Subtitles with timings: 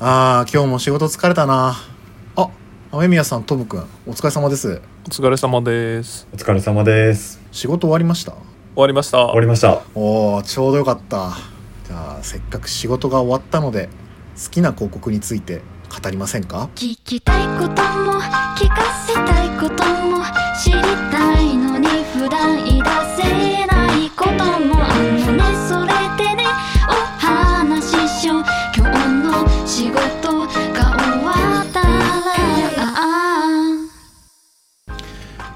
[0.00, 1.74] あー今日も仕事疲れたな。
[2.36, 2.50] あ
[2.92, 4.80] 雨宮さんトムくんお疲れ様です。
[5.04, 6.28] お疲れ様です。
[6.32, 7.40] お疲れ様です。
[7.50, 8.30] 仕事終わりました？
[8.30, 8.40] 終
[8.76, 9.18] わりました。
[9.18, 9.82] 終わりました。
[9.96, 11.32] おおちょうどよかった。
[11.88, 13.88] じゃあせっかく仕事が終わったので
[14.40, 15.62] 好きな広告について
[16.00, 16.68] 語りませんか？
[16.76, 18.20] 聞きたいことも
[18.56, 20.22] 聞かせたいことも
[20.62, 20.80] 知り
[21.10, 22.67] たいのに普段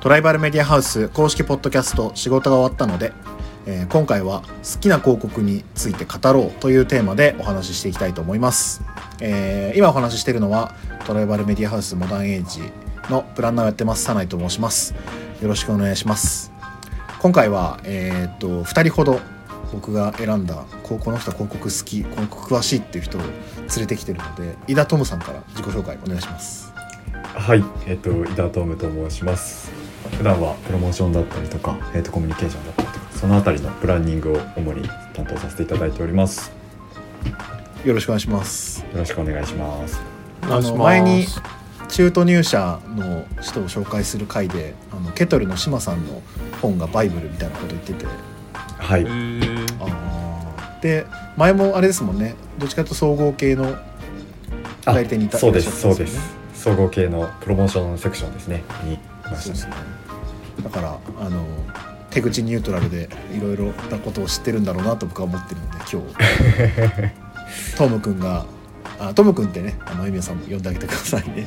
[0.03, 3.13] トライバルメディアハウス公式ポッドキャスト仕事が終わったので、
[3.67, 8.83] えー今回は好きな広告について語ろうというテーマでお話ししていきたいと思います、
[9.21, 10.75] えー今お話ししているのは
[11.07, 12.63] トライバルメディアハウスモダンエイジ
[13.11, 14.93] のプランナーをやってますサナイと申します。
[15.41, 16.53] よろしくお願いします。
[17.21, 19.21] 今回はえーっと2人ほど
[19.73, 23.31] 僕が選んだここの人は広告好き広告詳しいっていう人を連
[23.79, 26.73] れてきてるので井田トムさんから自己紹介お願いします。
[27.23, 29.82] はいえっ、と井田トムと申します。
[30.17, 36.53] 普段はプロモーションだったりとか、えっとコミュニケーションだったりとかそのあたりのプランニングを主に担当させていただいております。
[37.85, 38.81] よろしくお願いします。
[38.81, 40.01] よろしくお願いします。
[40.43, 41.27] あの前に
[41.89, 46.23] 中途入社の人を紹介する回であのケトルの島さんの
[46.61, 48.07] 本がバイブルみたいなこと言ってて。
[48.55, 49.03] はい。
[49.03, 50.81] えー、あー。
[50.81, 52.35] で前もあれですもんね。
[52.59, 53.77] どっちかというと総合系の
[54.85, 56.21] あ代理店にいたそうですそうです。
[56.55, 58.63] 総合系のプロモーションセクションですね。
[58.85, 58.99] にい
[59.31, 59.75] ましたね
[60.63, 61.45] だからあの
[62.11, 66.03] 手口ニュートラルでいろいろなことを知ってるんだろうなと僕は思ってるので今
[67.09, 67.23] 日。
[67.77, 68.45] トムくんが
[68.99, 71.47] あトムくんってねあのエミヤさんも呼んであげてくださいね。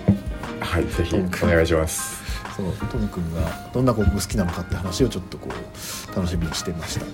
[0.60, 2.24] はいぜひお願いします。
[2.56, 7.06] そうトムくんがどんな広告好きなのかって話をちょっとこう楽しみにしてました。
[7.06, 7.12] よ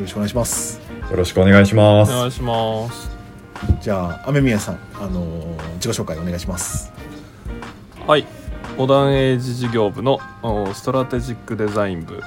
[0.00, 0.80] ろしくお願いします。
[1.10, 2.12] よろしくお願いします。
[2.12, 3.10] お願いします。
[3.80, 6.92] じゃあ雨宮さんあのー自己紹介お願いします。
[8.06, 8.26] はい
[8.76, 12.20] モダンエイジ事業部のおストラテジックデザイン部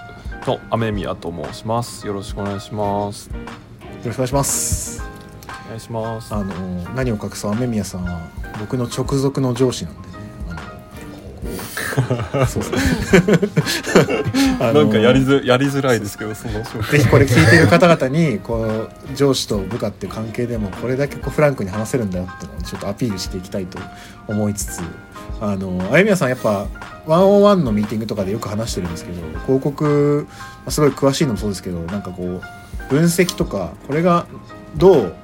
[0.48, 2.06] の雨宮と申します。
[2.06, 3.30] よろしくお願いします。
[3.30, 3.36] よ
[4.06, 5.02] ろしくお願いします。
[5.66, 6.34] お願いします。
[6.34, 8.20] あのー何を隠そう雨宮さんは。
[8.60, 10.14] 僕の直属の上司なんでね。
[11.98, 12.64] あのこうそう。
[12.64, 16.64] ですねあのーなんかやりづやりづらいですけどその。
[16.64, 23.80] ぜひこれ聞いている方々にこう上司と部下っていう関係でもこれだけこうフランクに話せるんだよっていうのをちょっとアピールしていきたいと
[24.28, 24.82] 思いつつ
[25.42, 26.68] あのあゆみやさんやっぱ
[27.06, 30.28] ワンオンワンのミーティングとかでよく話してるんですけど広告、
[30.70, 32.42] すごい詳しいのもそうですけどなんかこう
[32.90, 34.26] 分析とかこれが
[34.76, 35.16] どう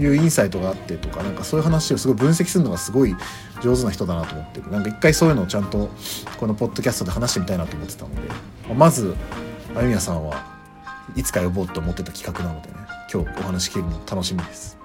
[0.00, 3.14] いうインサイトがあってとかなんかそういう話をすごい分析するのがすごい
[3.62, 5.90] 上手な人だなと思ってなんか一回そういうのをちゃんと
[6.38, 9.16] このポッドキャストで話してみたいなと思ってたのでまず
[9.74, 10.46] あゆみやさんは
[11.16, 12.74] いつか呼ぼうと思ってた企画なのでね
[13.12, 14.77] 今日お話聞けるの楽しみです。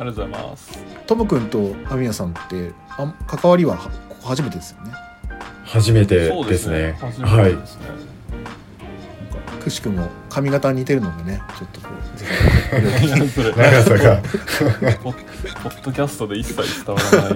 [0.00, 0.84] ありがとうございます。
[1.06, 4.92] トム君とアミヤさんってあん関わりははここ初めてですよね？
[5.64, 6.44] 初めてですね。
[6.48, 7.60] ですね、なんか
[9.62, 12.00] くしくも髪型似てるのでねちょっとこう
[13.60, 14.16] 長さが。
[15.02, 15.12] ポッ
[15.62, 17.34] ポッドキャストで一切伝わらない。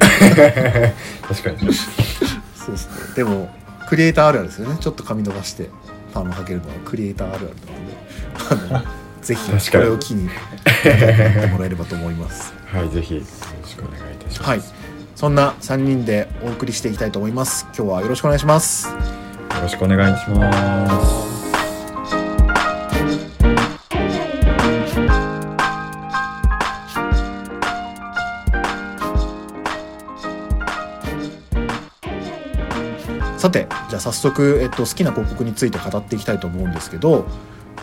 [1.20, 1.74] 確かに。
[1.74, 3.14] そうですね。
[3.14, 3.50] でも
[3.90, 4.78] クリエイターあるあるですよね。
[4.80, 5.68] ちょっと髪伸ばして
[6.14, 7.50] パーマかけるのはクリエイターある
[8.48, 8.76] あるなので。
[8.76, 12.52] あのぜひこれを機にやってもらえればと思います。
[12.66, 14.50] はいぜひよろしくお願いいたします。
[14.50, 14.60] はい。
[15.16, 17.66] そんな3人でお送りしていきたいと思います。
[17.76, 18.88] 今日はよろしくお願いします。
[18.88, 20.50] よろしくお願いしま
[21.30, 21.33] す
[33.44, 37.26] さてじゃあ早速、えっと、好きな広告について語っていきたいと思うんですけど、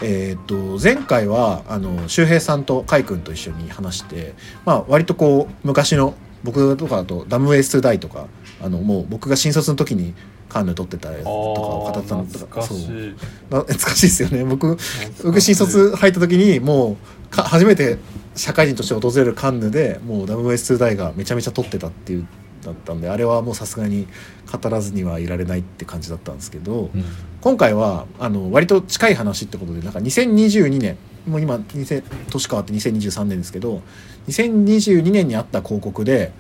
[0.02, 4.34] えっと前回はあの周平さんと海君と一緒に話して、
[4.66, 8.26] まあ、割とこう昔の僕とかだと「ダム・ウェイス・トゥ・ダイ」とか
[8.60, 10.16] あのもう僕が新卒の時に
[10.50, 13.16] カンヌ撮ってたやつとかを語ってたのと懐かしそう
[13.50, 14.44] 懐かしいですよね。
[14.44, 14.80] 僕
[15.24, 16.98] 僕新卒入った時にも
[17.28, 18.00] うか初めて
[18.36, 22.28] 社会人として訪れるカンヌでもう WS2 大がめちゃめちゃ撮ってたっていう
[22.62, 24.08] だったんであれはもうさすがに
[24.52, 27.04] 語らずにはいられないって感じだったんですけど、うん。
[27.42, 30.98] 今回はあの割と近い話ってことでなんか2022年
[31.28, 32.04] もう今2000年
[32.48, 33.82] 変わって2023年ですけど
[34.28, 36.32] 2022年にあった広告で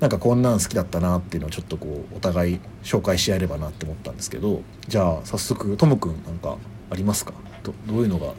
[0.00, 6.56] なんかこんなん好きだったなっていうのをちょっとこうお互い紹介し合えればなって思ったんですけどじゃあ早速トムくんなんか
[6.90, 7.32] ありますか？
[7.62, 8.32] どどういうのが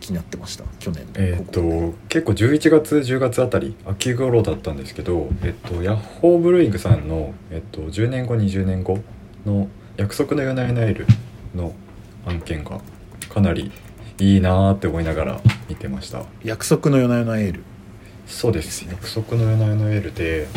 [0.00, 1.12] 気になってました去年の。
[1.16, 8.98] えっ、と結構11月10月あたり秋頃だったんですけど、えっとヤッホーブルーイングさんの、えっと10年後20年後
[9.44, 11.06] の「約束の夜な夜なエル」
[11.54, 11.74] の
[12.26, 12.80] 案件が
[13.28, 13.70] かなり
[14.18, 16.24] いいなーって思いながら見てました。
[16.42, 17.62] 約束の夜な夜なエール。
[18.26, 18.86] そうです。
[18.88, 20.48] 約束の夜な夜なエールで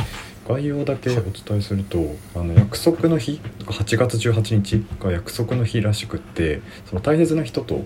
[0.47, 7.85] 概要だけお伝えするとあの約束の日8月18日が約束の日らしくってその大切な人と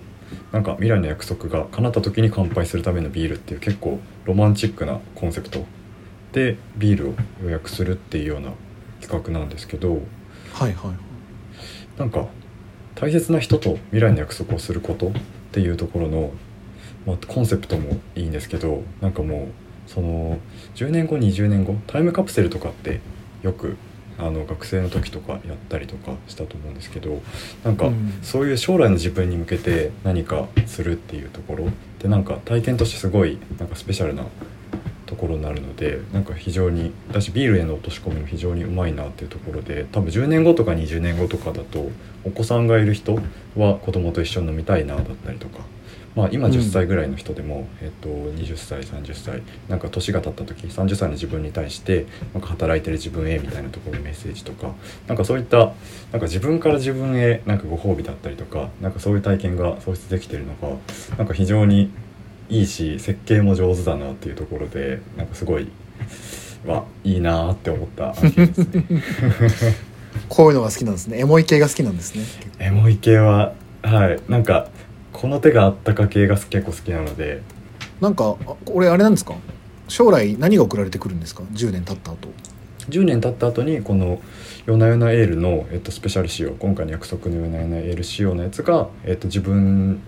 [0.52, 5.66] なんか未来の約束が叶った時に乾杯するためのビールっていう結構ロマンチックなコンセプト。
[6.32, 7.14] でビールを
[7.44, 8.52] 予約するっていうような
[9.00, 10.02] 企画なんですけど。
[10.54, 11.16] はいはい
[11.98, 12.28] なんか
[12.96, 15.12] 大切な人と未来の約束をすることっ
[15.52, 16.32] ていうところの、
[17.06, 19.50] まあ、コンセプトもいいんですけどなんかも
[19.88, 20.40] うその
[20.76, 23.02] 10年後20年後タイムカプセルとかって
[23.44, 23.78] よく
[24.18, 27.22] あの学生の時とかやったりとかしたと思うんですけど
[27.64, 31.68] なんかうんそういう将来の自分に向けて何かするっていうところ
[32.00, 34.24] でなんか体験としてすごいなんかスペシャルな
[35.06, 41.92] ところになるのでなんか非常に私ビールへの落とし込みも非常にうまいなっていうところで多分10年後とか20年後とかだと
[42.24, 43.20] お子さんがいる人
[43.56, 45.60] は子供と一緒に飲みたいなだったりとか。
[46.16, 46.54] まあ、今うん。
[46.54, 54.74] 10歳ぐらいの人でも、えっと、20歳30歳なんか年が経った時30歳の自分に対してなんか働いてる自分へみたいなところのメッセージとか
[55.08, 60.78] なんかそういったなんか自分から自分へなんかご褒美だったりとかなんかそういう体験が創出できてるのが
[61.18, 61.92] なんか非常に
[62.50, 65.70] いいし設計も上手だなっていうところでなんかすごい
[66.66, 68.86] はいいなって思った案件ですね。
[70.30, 71.20] こういうのが好きなんですね。
[71.20, 72.24] エモい系が好きなんですね。
[72.60, 74.20] エモい系ははい。
[74.30, 74.70] なんか
[75.26, 77.42] この手があったか系が結構好きなので。
[78.00, 79.34] なんかあこれあれなんですか？
[79.88, 82.30] 将来何が送られてくるんですか？10年経った後。
[82.90, 84.22] 10年経った後にこの
[84.68, 90.00] 「夜な夜なエールの」えっと、スペシャル仕様今回の約束の夜な夜なエール仕様のやつが、えっと、自分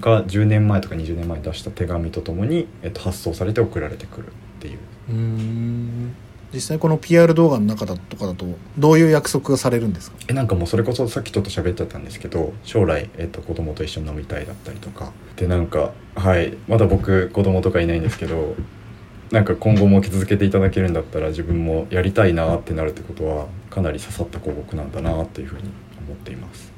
[0.00, 4.78] が10年前とか20年前に出した手紙とともに、えっと、発送されて送られてくるっていう。
[5.10, 6.14] うーん
[6.52, 8.44] 実際この PR 動画の中だとかだと
[8.78, 10.16] どういう約束がされるんですか？
[10.28, 15.12] えなんかもうそれこそさっきちょっと喋っちゃったんですけど将来、えっと、子供と一緒に飲みたいだったりとか。
[15.36, 18.54] でなんかはいまだ僕子供とかいないんですけど
[19.32, 25.62] なんか今後も続けていただけるんだったら自分もやりたいなってなるってことはかなり刺さった広告なんだなっていうふうに
[26.06, 26.72] 思っています。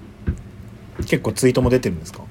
[1.06, 2.22] 結構ツイートも出てるんですか？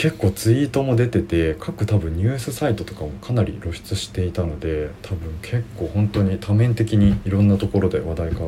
[0.00, 8.40] 結構ツイートも出てて各多分ニュースサイトとかもかなり露出していたので多分結構本当に多面的にいろんなところで話題化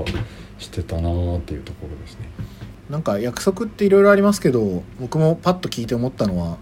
[0.59, 2.31] してたなーっていうところですね。
[2.89, 6.57] なんか約束っていろいろありますけど僕もパッと聞いて思ったのは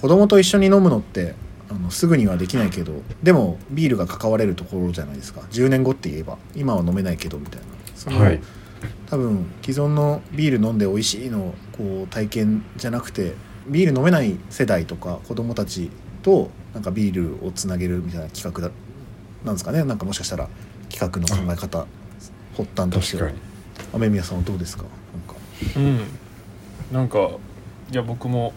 [0.00, 1.34] 子供と一緒に飲むのって
[1.68, 2.92] あのすぐにはできないけど
[3.24, 5.40] でもビールが関われるところじゃないですか。
[5.50, 7.66] 10年後って言えば今は飲めないけどみたいな。
[7.96, 8.40] その、はい。
[9.06, 13.34] 多分既存のビール飲んで美味しいのをこう体験じゃなくて
[13.66, 15.90] ビール飲めない世代とか子供たち
[16.22, 18.70] となんかビールをつなげるみたいな企画だ
[19.44, 19.84] なんですかね。
[19.84, 20.48] なんかもしかしたら
[20.90, 21.86] 企画の考え方
[22.56, 23.30] 発端としては。
[23.94, 24.84] 雨宮さんはどうですか？
[24.84, 24.92] なん
[25.36, 25.40] か。
[25.76, 26.00] うん。
[26.92, 27.30] なんか
[27.90, 28.52] いや僕も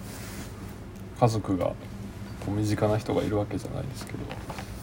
[1.19, 1.73] 家族が
[2.47, 4.19] 身近な人がいるわけじゃないですけど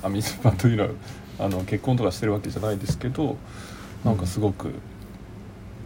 [0.03, 0.91] あ身近というのは
[1.39, 3.37] あの結婚とかしてるわけじゃないですけど
[4.05, 4.73] なんかすごく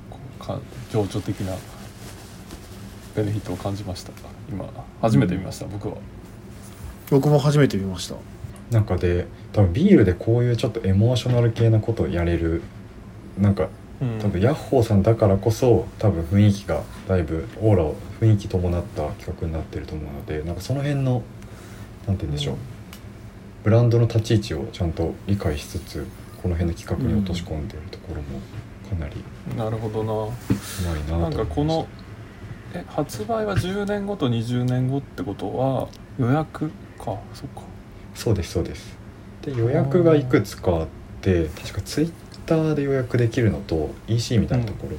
[0.09, 0.59] こうか
[0.91, 1.55] 情緒的な
[3.17, 4.13] ベネフィットを感じました
[4.51, 4.69] 今
[5.01, 5.97] 初めて見ました、僕は。
[7.11, 8.17] 僕も初めて見ました。
[8.71, 12.63] なんかで多分ビールでこういうちょっとエモーショナル系なことをやれる
[13.39, 13.69] なんか
[14.01, 14.19] うん。
[14.19, 21.23] 多分ヤッホーさんだからこそ多分雰囲気がだいぶオーラを雰囲気伴った企画になってると思うのでなんかその辺の
[22.07, 22.61] なんて言うんでしょう、うん。
[23.65, 26.07] ブランドの立ち位置をちゃんと理解しつつ
[26.43, 28.41] この辺の企画に落とし込んでるところも
[28.91, 29.17] かなり
[29.57, 30.13] なるほどな。
[30.13, 30.17] う
[30.87, 31.47] まいなと思ないんました。
[31.47, 31.89] かこの
[32.77, 37.19] え発売は10年後と20年後ってことは予約か。
[37.33, 37.63] そっか。
[38.15, 38.97] そうですそうです。
[39.43, 40.87] で予約がいくつかあっ
[41.23, 42.13] て確かツイッ
[42.47, 44.97] ターで予約できるのと EC みたいなところ、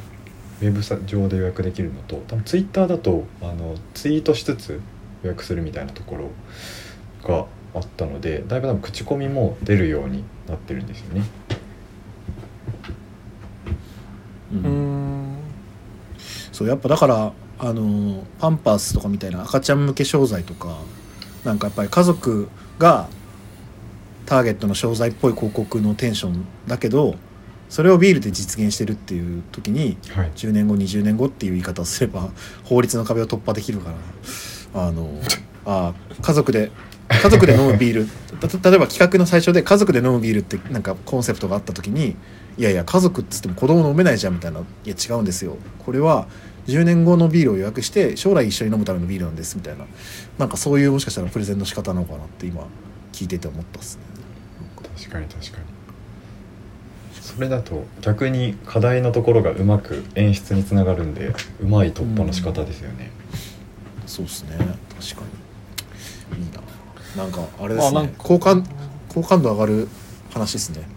[0.61, 4.81] ウェブ上で予約できるのと多分ツイッターだとあのツイートしつつ
[5.23, 6.29] 予約するみたいなところ
[7.27, 11.23] があったのでだいぶ多分口コミも出るようになってるんですよね。
[14.53, 15.37] うん。
[16.51, 20.77] そうやっぱだからあのパンパースとかみたいな赤ちゃん向け商材とか
[21.43, 23.07] なんかやっぱり家族が
[24.25, 27.15] ターゲットの商材っぽい広告のテンションだけど
[27.69, 30.31] それをビールで実現してるっていう時にはい。
[30.35, 32.29] 10年後20年後っていう言い方をすれば
[32.63, 33.91] 法律の壁を突破できるか
[34.73, 35.09] らあの
[35.65, 36.71] あ家族で
[37.09, 38.07] 家族で飲むビール
[38.39, 42.15] た例えば企画の最初で家族で飲むビールってなんかコンセプトがあった時に
[42.57, 45.57] いやいや家族っつっても子供飲めないじゃんみたいないや違うんですよ。
[45.79, 46.27] これは
[46.67, 49.85] 10年後のビールを予約して将来一緒に飲むためのビールなんですみたいな。
[50.37, 52.67] なんかそういうもしかしたらプレゼンの仕方なのかなって今
[53.13, 54.01] 聞いてて思ったっすね。
[54.97, 55.63] 確かに確かに。
[57.21, 63.11] それだと逆に課題のところがうまく演出につながるんでうまい突破の仕方ですよね、
[64.07, 64.57] そうっすね。
[64.57, 64.73] 確か
[66.35, 66.43] に。
[66.43, 67.23] いいな。
[67.23, 68.65] なんかあれですね、まあなんか好感
[69.09, 69.87] 好感度上がる
[70.31, 70.96] 話ですね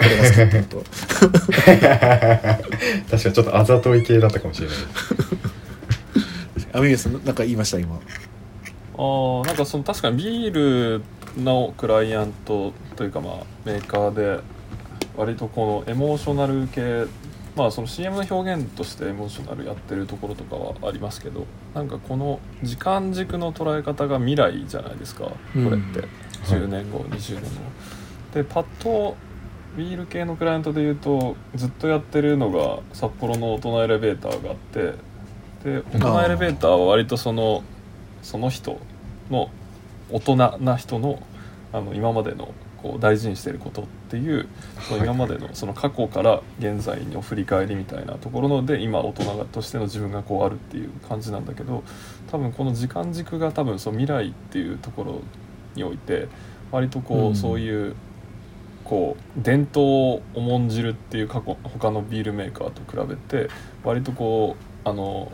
[0.00, 0.84] あのこれが好きっていうと。
[1.58, 2.58] 確か
[3.14, 4.76] にちょっとあざとい系だったかもしれない。
[6.72, 7.78] アミミさんなんか言いました？
[7.78, 7.96] 今。
[7.96, 11.02] あーなんかその確かにビール
[11.42, 14.40] のクライアントというかまあメーカーで
[15.16, 17.04] 割とこのエモーショナル系
[17.56, 25.78] まあその CM の表現としてエモーショナルやってるところとかはありますけどなんかこの時間軸の捉え方が未来じゃないですかこれって、うん。
[26.44, 27.48] 10年後、20年後。
[28.34, 29.16] でパッと
[29.76, 34.94] ビール系のクライアントで言うとずっとやってるのが札幌の大人エレベーターがあって
[35.64, 37.62] で大人エレベーターは割とその
[38.22, 38.78] その人
[39.30, 39.50] の
[40.10, 41.22] 大人な人の
[41.72, 44.48] あの今までのこう大事にしてることっていう
[44.88, 51.82] その今までのその過去から現在の振り返りみたいなところので今大人としての自分がこうあるっていう感じなんだけど
[52.30, 55.20] 多分この時間軸が多分その未来っていうところ
[55.74, 56.28] において
[56.70, 57.36] 割とこう、うん。
[57.36, 57.94] そういう
[58.88, 63.50] こう伝統を重んじるっていう過去他のビールメーカーと比べて
[63.84, 65.30] 割とこうあの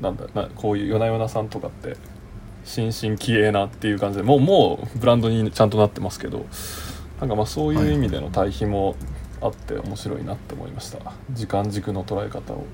[0.00, 1.96] なんだなこういう夜な夜なさんとかって
[2.64, 6.46] 新進気鋭なっていう感じでもうもうブランドにちゃんとなってますけど
[7.20, 8.94] なんかまあそういう意味での対比も
[9.40, 11.12] あって面白いなって思いました。
[11.32, 12.64] 時間軸の捉え方を。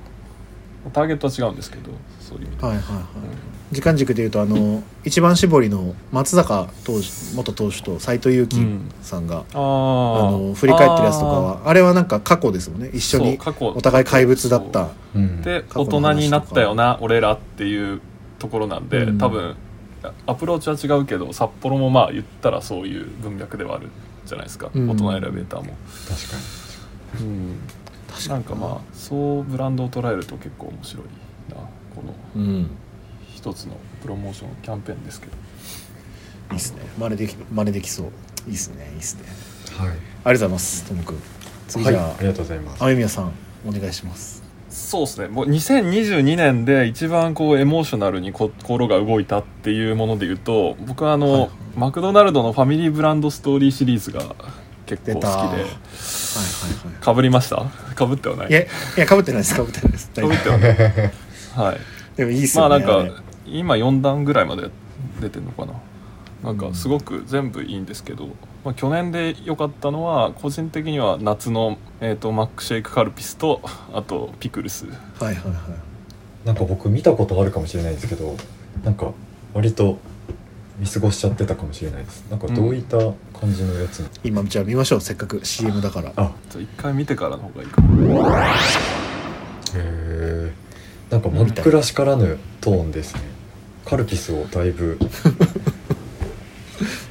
[0.92, 1.90] ターゲットは違うんですけど
[2.30, 3.04] そういう意味で、はいはいはい。
[3.72, 8.56] 時間軸でいうとあの一番搾りの松坂投手元投手と斎藤佑樹
[9.02, 12.90] さんが、ああーの振り返ってるやつとかはあれはなんか過去ですもんね。
[12.92, 14.88] 一緒にお互い怪物だった。
[15.14, 15.42] うん。
[15.42, 18.00] で大人になったよな俺らっていう
[18.38, 19.18] ところなんで、うん。
[19.18, 19.56] 多分
[20.26, 23.88] アプローチは違うけど札幌もまあ言ったらそういう文脈ではある
[24.24, 24.90] じゃないですか、うん。
[24.90, 25.76] 大人エレベーターも、
[26.08, 26.36] 確か
[27.20, 27.26] に。
[27.26, 27.56] うん、
[28.08, 31.06] 確なんかまあそうブランドを捉えると結構面白い
[31.52, 31.56] な
[31.94, 32.70] このうん。
[33.34, 35.32] 一つのプロモーションキャンペーンですけど。
[36.52, 36.80] いいっすね。
[36.98, 38.06] 真似でき真似できそう。
[38.48, 38.90] いいっすね。
[38.94, 39.22] いいっすね。
[39.76, 39.88] はい。
[39.88, 41.22] ありがとうございますともくん
[41.68, 41.84] 次。
[41.84, 41.94] はい。
[41.94, 42.84] じゃあ、ありがとうございます。
[42.84, 43.32] 雨宮さん
[43.66, 44.42] お願いします。
[44.68, 45.28] そうですね。
[45.28, 51.40] もう2022年で一番こうエモーショナルに心が動いたっていうもので言うと僕はあの、はい。
[51.42, 54.34] はいマクドナルドのファミリーブランドストーリーシリーズが
[54.86, 55.20] 結構好きで。
[55.20, 55.28] 出た。
[55.28, 55.66] はいはい
[57.00, 57.64] かぶりました？
[57.94, 58.46] かぶってはない？
[58.46, 58.66] はいいやい
[58.96, 59.54] やかぶってないです。
[59.54, 60.10] かぶってないです。
[60.10, 61.12] かぶってはない
[61.54, 61.80] はい。
[62.16, 64.70] でもいいっすまあよねなんか今4段ぐらいまで
[65.20, 65.72] 出てるのかな。
[66.42, 68.28] なんかすごく全部いいんですけど、
[68.64, 73.60] まあ、去年で良かったのは個人的には夏の、えー、とマックシェイクカルピスと
[73.92, 74.86] あとピクルス。
[74.86, 76.46] はいはいはい。
[76.46, 78.34] なんか僕見たことあるかもしれないですけど
[78.82, 79.12] なんか
[79.52, 79.98] 割と
[80.78, 82.24] 見過ごしちゃってたかもしれないです。
[82.30, 82.96] なんかどういった
[83.38, 85.00] 感じのやつ、今じゃあ見ましょう。
[85.02, 86.12] せっかく CM だから。
[86.16, 86.22] あ。
[86.22, 90.52] ちょっと一回見てからの方がいいかもへえ
[91.10, 93.22] なんか真っ暗しからぬトーンですね。
[93.84, 94.98] カルピスをだいぶ。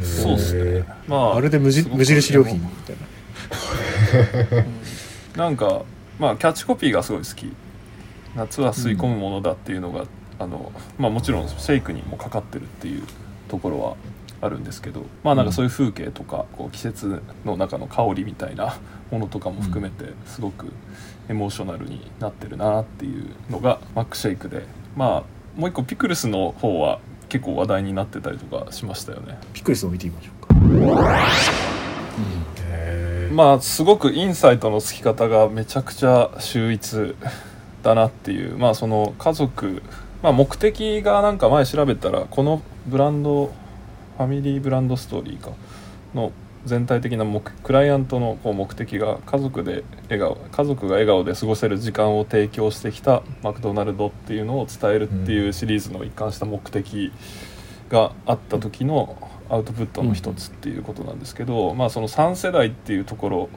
[0.02, 0.86] そうっすね。
[1.08, 2.96] まあまるで無無印良品みたい
[5.36, 5.44] な。
[5.44, 5.84] なんか
[6.18, 7.52] まあキャッチコピーがすごい好き。
[8.36, 10.06] 夏は吸い込むものだっていうのが、
[10.38, 13.04] あのまあもちろんシェイクにもかかってるっていう
[13.50, 13.96] ところは
[14.42, 18.78] あるんですけどまあなんかそういう風景とかこう季節の中の香りみたいな
[19.12, 20.72] ものとかも含めてすごく
[21.28, 24.64] エモーショナルになってるなっていうのがマックシェイクで。
[24.96, 29.38] まあもう一個ピクルスの方は結構話題になってたりとかしましたよね。
[29.54, 30.56] ピクルスを見てみましょうか。
[32.70, 37.16] へーまあすごくインサイトのつき方がめちゃくちゃ秀逸
[37.84, 38.58] だなっていう。
[38.58, 39.84] まあその家族、
[40.24, 43.52] まあ、目的がなんか前調べたらこのブランド
[44.20, 45.52] ファミリーブランドストーリーか
[46.14, 46.34] の
[46.66, 57.14] 全体的な目クライアントのこう目的が家族で笑顔家族が笑顔で過ごせる時間を提供してきたマクドナルドっていうのを伝えるっていうシリーズの一貫した目的
[57.88, 59.18] があった時の
[59.50, 63.50] アウトプットの一つっていうことなんですけど、まあその3世代っていうところ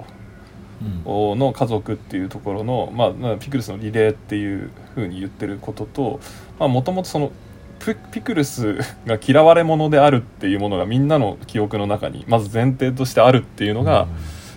[1.07, 6.21] うんの家族っていうところの、まあ、まあピクルスのリレーっていうふうに言ってることと
[6.59, 7.33] もともとその
[7.85, 14.09] ピピクルスが嫌われ者であるっていうものがみんなの記憶の中にまず前提としてあるっていうのが、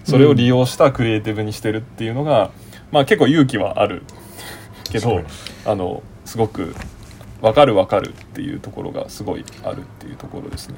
[0.03, 2.51] それを利用したクリエイティブにしてるっていうのが、
[2.91, 4.03] まあ結構勇気はある。
[4.91, 5.21] けど
[5.65, 6.75] あのすごく
[7.41, 10.75] 分かる分かるっていうところがすごいあるっていうところですね。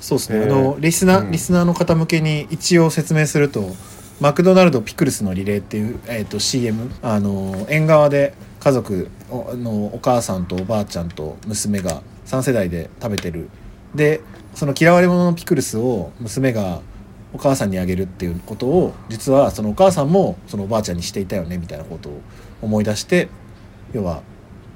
[0.00, 1.30] そうですね、えーあのリスナー、うん。
[1.32, 3.74] リスナーの方向けに一応説明すると
[4.20, 8.34] マクドナルドピクルスのリレーっていう、えー、と CM あの縁側で
[8.68, 13.48] 家族おのお母さんとおばあちゃんと娘が3世代で食べてる。
[13.94, 14.20] で
[14.54, 16.82] その嫌われ者のピクルスを娘が
[17.32, 22.20] お母さんにあげるっていうことを実はそのお母さんもそのおばあちゃんにしていたよねみたいなことを
[22.60, 23.28] 思い出して
[23.94, 24.22] 要は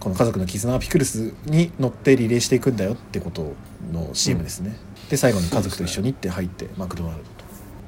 [0.01, 3.53] この家族の絆はピクルスに乗ってリレーしていくんだよってこと
[3.93, 4.75] の CM ですね、
[5.11, 7.32] で最後に家族と一緒にって入ってマクドナルド。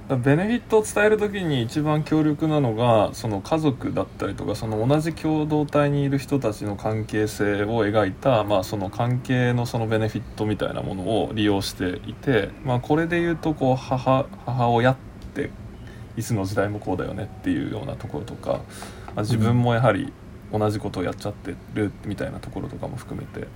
[0.09, 14.97] ベネフィットを伝える時に一番強力なのがその家族だったりとかその同じ共同体にいる人たちの関係性を描いた、まあ、その関係のそのベネフィットみたいなものを利用していて、まあ、これで言うとこう母母親っ
[15.35, 15.51] て
[16.19, 18.61] いつの時代もこうだよねっていうようなところとか、
[19.07, 20.13] まあ、自分もやはり
[20.53, 23.49] 同じことをやっちゃってるみたいなところとかも含めて、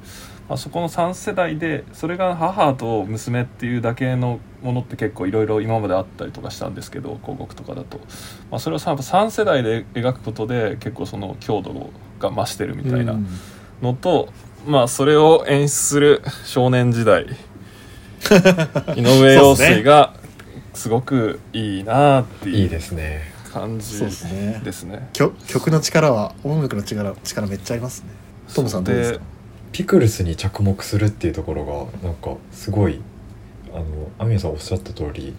[0.49, 7.99] まあ、そこの3世代でそれが母と娘っていうだけのものって結構いろいろ今まであったりとかしたんですけど広告とかだと、
[8.51, 13.27] まあ、それを3世代で描くことで結構その強度が増してるみたいなうん。
[13.83, 14.33] のと、
[14.67, 17.27] まあそれを演出する少年時代
[18.97, 20.15] 井上陽水が
[20.75, 23.23] すごくいいなっていいいうですね。
[23.53, 24.61] 感じですね。
[24.65, 25.09] ですね。
[25.13, 28.09] 曲曲の力は音楽の力力めっちゃありますね。
[28.55, 29.21] トムさんどうですか？
[29.73, 33.01] ピクルスに着目するっていうところがなんかすごい
[33.73, 33.85] あの
[34.19, 35.35] アミヤさんおっしゃった通り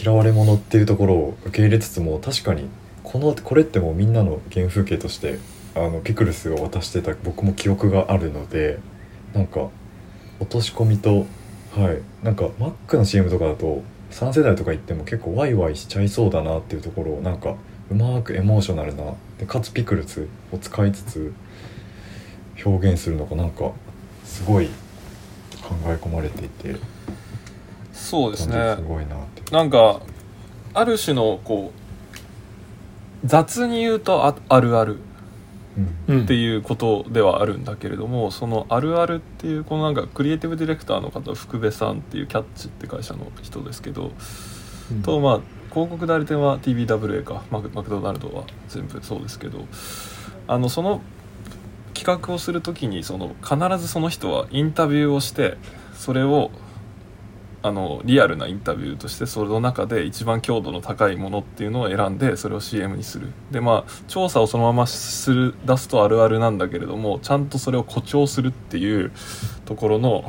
[0.00, 2.68] 嫌われ者っていうところを受け入れつつも確かに
[3.02, 5.38] このこれってもうみんなの原風景として
[5.74, 8.78] あのピクルスを渡してた僕も記憶があるので
[9.34, 9.68] なんか
[10.40, 11.26] 落とし込みと
[11.72, 17.54] はいなんかマックの CM とかだと3世代とか言っても結構ワイワイしちゃいそうだなっていうところをなんか
[17.90, 19.04] うまくエモーショナルな
[19.38, 21.32] でかつピクルスを使いつつ
[22.64, 23.72] 表現するのがなんか
[24.24, 24.68] すごい
[25.62, 26.76] 考え込まれていて
[27.92, 28.74] そうですね。
[28.76, 29.54] すごいなって。
[29.54, 30.00] なんか
[30.74, 34.98] ある種のこう雑に言うとああるある
[35.76, 35.80] う
[36.12, 36.16] ん。
[36.16, 44.10] うんっていうことではあるんだけれどもそのあるあるっていうこのなんかクリエイティブディレクターの方福部さんっていうキャッチって会社の人ですけど、
[44.90, 45.02] うん。
[45.02, 45.40] とまあ
[45.72, 49.66] 広告代理店は TBWA かマクマクドナルドは全部そうですけど
[50.48, 51.00] あのその
[51.94, 55.56] 企画をする時にその必ずその人はインタビューをして
[55.94, 56.50] それを
[57.62, 63.28] あのリアルなインタビューとしてその中で一番強度の高いものっていうのを選んでそれを CM にする。
[63.50, 69.12] でまあ調査をそのままする出すとあるあるなんだけれどもちゃんとそれを誇張するっていう
[69.66, 70.24] ところの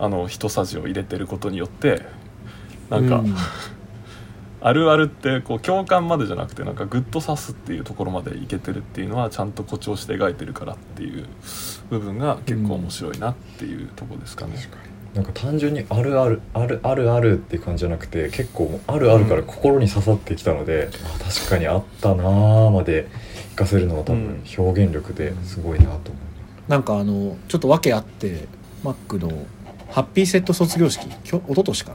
[0.00, 2.02] あの一さじを入れてることによって
[2.90, 3.24] なんか、う
[4.60, 11.26] あるあるってこう共感までじゃなくてなんかグッと刺すっていうところまでいけてるっていうのはちゃんと誇張して描いてるからっていう
[11.90, 14.54] 部分が結構面白いなっていうところですかね。
[15.14, 23.08] なんか単純にあるあるあるあるあるっていう感じじゃなくて結構あるあるから心に刺さってきたので、あ確かにあったなーまで
[23.56, 25.98] 活かせるのは多分表現力ですごいなと思
[26.68, 28.46] う、なんかあのちょっと訳あって
[28.84, 29.46] マックの
[29.88, 31.94] ハッピーセット卒業式きょ一昨年か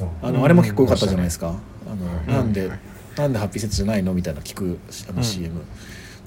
[0.00, 0.06] な？
[0.22, 1.56] あうんのあれも結構良かったじゃないですか、
[1.90, 2.26] あうん。
[2.26, 2.70] のなんで、
[3.16, 5.60] なんでハッピーセットじゃないのみたいな聞くあの CM、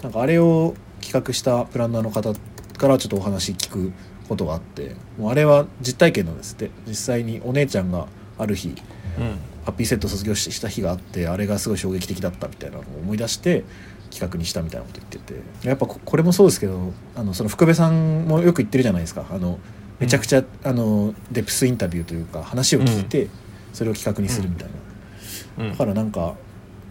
[0.01, 2.33] なんかあれを企画したプランナーの方
[2.77, 3.93] からちょっとお話聞く
[4.27, 6.71] ことがあってもうあれは実体験なんですって。
[6.87, 8.75] 実際にお姉ちゃんがある日うん。
[9.65, 13.63] ハッピーセット卒業した日があってあれがすごい衝撃的だったみたいなのを思い出して
[14.11, 15.67] 企画にしたみたいなこと言ってて。
[15.67, 19.25] やっぱここれもそうですけどあのその福部さんもよく言ってるじゃないですか。
[19.29, 19.59] あの
[19.99, 23.29] めちゃくちゃ、あのデプスインタビューというか話を聞いて、
[23.71, 24.82] それを企画にするみたいな、うん
[25.57, 26.35] だからなんか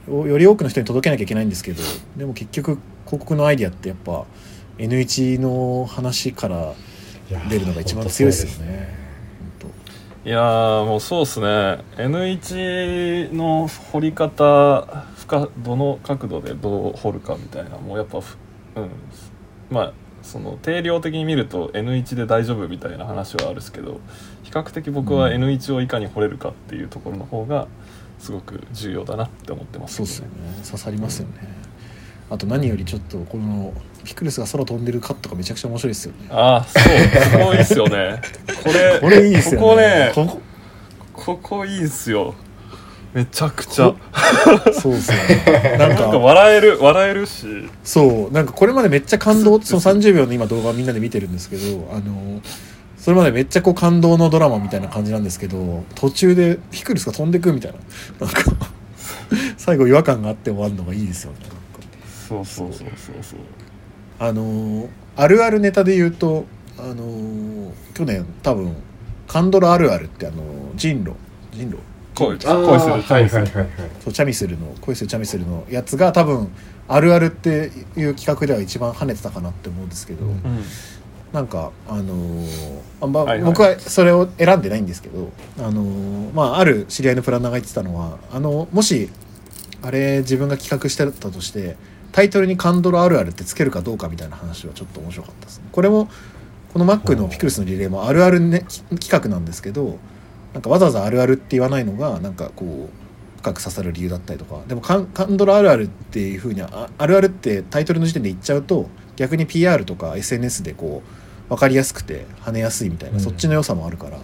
[0.08, 1.82] よより多くの人に届けなきゃいけないんですけど
[2.16, 4.24] でも結局広告のアイディアってやっぱ
[4.78, 6.74] N1 の話から
[7.48, 8.96] 出るのが一番強いですよね。
[9.60, 9.70] 本
[10.24, 11.46] いやーもうそうっすね。
[11.96, 18.36] N1 の掘り方深どの角度でどう掘るかみたいなもうやっぱふ
[18.76, 18.90] うん。
[19.70, 24.00] まあその定量的に見ると N1 で大丈夫みたいな話はあるんですけど
[24.44, 27.66] 比較的僕はうん N1 をいかに掘れるかっていうところの方が
[28.22, 29.96] すごく重要だなって思ってます。
[29.96, 30.32] そうっすよね。
[30.64, 31.34] 刺さりますよね、
[32.30, 36.28] あと何よりちょっとこのピクルスが空飛んでるカットがめちゃくちゃ面白いですよね。
[36.30, 36.82] ああそう。
[36.84, 38.22] すごいっすよね。
[38.62, 40.12] これこれいいですよね。
[40.14, 40.40] ここねこ
[41.14, 41.34] こ。
[41.34, 42.34] ここいいっすよ。
[43.12, 43.92] めちゃくちゃ。
[44.72, 45.76] そうですね。
[45.76, 46.08] なんか。
[46.08, 47.46] か笑える笑えるし。
[47.82, 48.32] そう。
[48.32, 49.60] なんかこれまでめっちゃ感動。
[49.60, 52.40] その30秒の今動画をみんなで見てるんですけどあの
[53.02, 57.78] それまでめっちゃこう感動のドラマみたいな感じなんですけど途中でピクルスが飛んでくみたいな。
[58.26, 58.42] なんか
[59.56, 61.38] 最後違和感があって終わるのがいいですよね。
[62.28, 63.38] そうそうそうそうそう。
[64.20, 66.44] あのーあるあるネタで言うと
[66.78, 68.74] あのー去年多分
[69.26, 71.14] カンドラあるあるってあのー人狼
[71.52, 71.78] 人狼
[72.14, 72.28] 恋。
[72.28, 73.68] あー恋するはいはいはいはい。
[74.04, 76.48] そうチャミスルの恋するチャミスルのやつが多分
[76.86, 80.38] あるあるっていう企画では一番跳ねてたかなって思うんですけど、うんうん
[81.32, 83.50] なんかあのーあまあはいはい。
[83.50, 89.08] 僕はそれを選んでないんですけどあのーまあある知り合いのプランナーが言ってたのはあのもし
[89.82, 91.76] あれ自分が企画してたとして
[92.12, 95.64] タイトルにカンドルあるあるってつけるかどうかみたいな話はちょっと面白かったですね。
[95.72, 96.08] これも
[96.72, 98.64] この Mac のピクルスのリレーもあるある、ね、
[99.00, 99.98] 企画なんですけど
[100.52, 104.60] なんかわざわざあるあるって言わないのがなんかこう深く刺さる理由だったりとか。
[104.68, 111.21] でもカンカンドルあるあるっていうふうにああるあるってタイトルの時点で言っちゃうと逆に PR とか SNS でこう
[111.52, 113.22] 分かりやすくて跳ねやすいみたいな、うん。
[113.22, 114.18] そっちの良さもあるから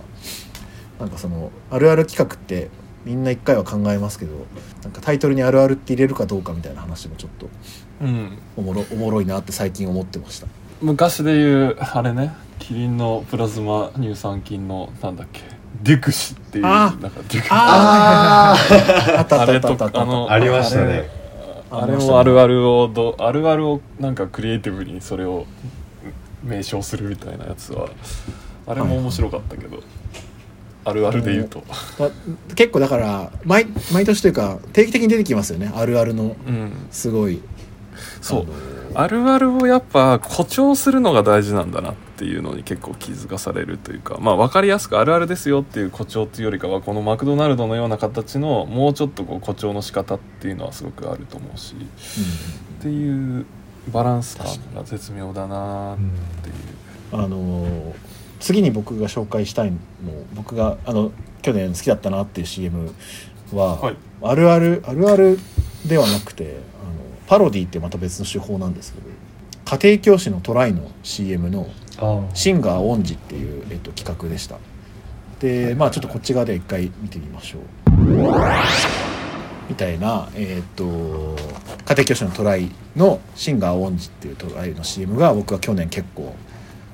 [0.99, 2.71] なんかそのあるある企画って
[3.05, 4.47] みんな一回は考えますけど
[4.83, 7.49] なんかタイトルにあるあるって入れるかどうかみたいな話もちょっと
[8.01, 8.39] うん。
[8.57, 10.47] おもろおもろいなって最近思ってました。
[10.81, 12.33] 昔で言うあれね。
[12.59, 15.43] キリンのプラズマ乳酸菌のなんだっけ。
[15.83, 20.03] デュクシっていうあなんかデュクあああれとったあったあった。
[20.03, 21.11] あのありましたね。
[21.71, 25.45] あれもあるあるをどあるあるをなんかクリエイティブにそれを
[26.43, 27.89] 名称するみたいなやつは
[28.67, 29.83] あれも面白かったけど、
[30.85, 31.65] あるあるで言うと、
[31.99, 32.11] ま
[32.55, 35.73] 結構だから毎毎年というか定期的に出てきますよね。
[35.75, 37.41] あるあるのうん、すごい。
[38.21, 38.47] そう。
[38.95, 51.75] あるあるをやっぱ誇張するのが大事なんだなっていうのに結構気づかされるというかまあ分かりやすくあるあるですよっていう誇張っていうよりかはこのマクドナルドのような形のもうちょっとこう誇張の仕方っていうのはすごくあると思うし
[52.79, 53.47] っていう
[53.89, 55.97] バランス感が絶妙だなっ
[56.43, 56.55] ていう。
[57.11, 57.95] あの
[58.41, 59.79] 次に僕が紹介したいの
[60.35, 61.11] 僕があの
[61.43, 62.93] 去年好きだったなっていう CM
[63.53, 63.97] は、はい。
[64.23, 65.39] あるあるあるある
[65.87, 66.57] ではなくてあの
[67.27, 69.07] パロディってまた別の手法なんですけど
[69.79, 74.57] 家庭教師のトライの CM のあ「シンガーオンジ」っていう、えっと、企画でした。
[75.41, 79.18] でまあちょっとこっち側で一回見てみましょう
[79.69, 81.37] みたいなえっと
[81.85, 86.35] 家庭教師のトライの「シンガーオンジ」っていうトライの CM が僕は去年結構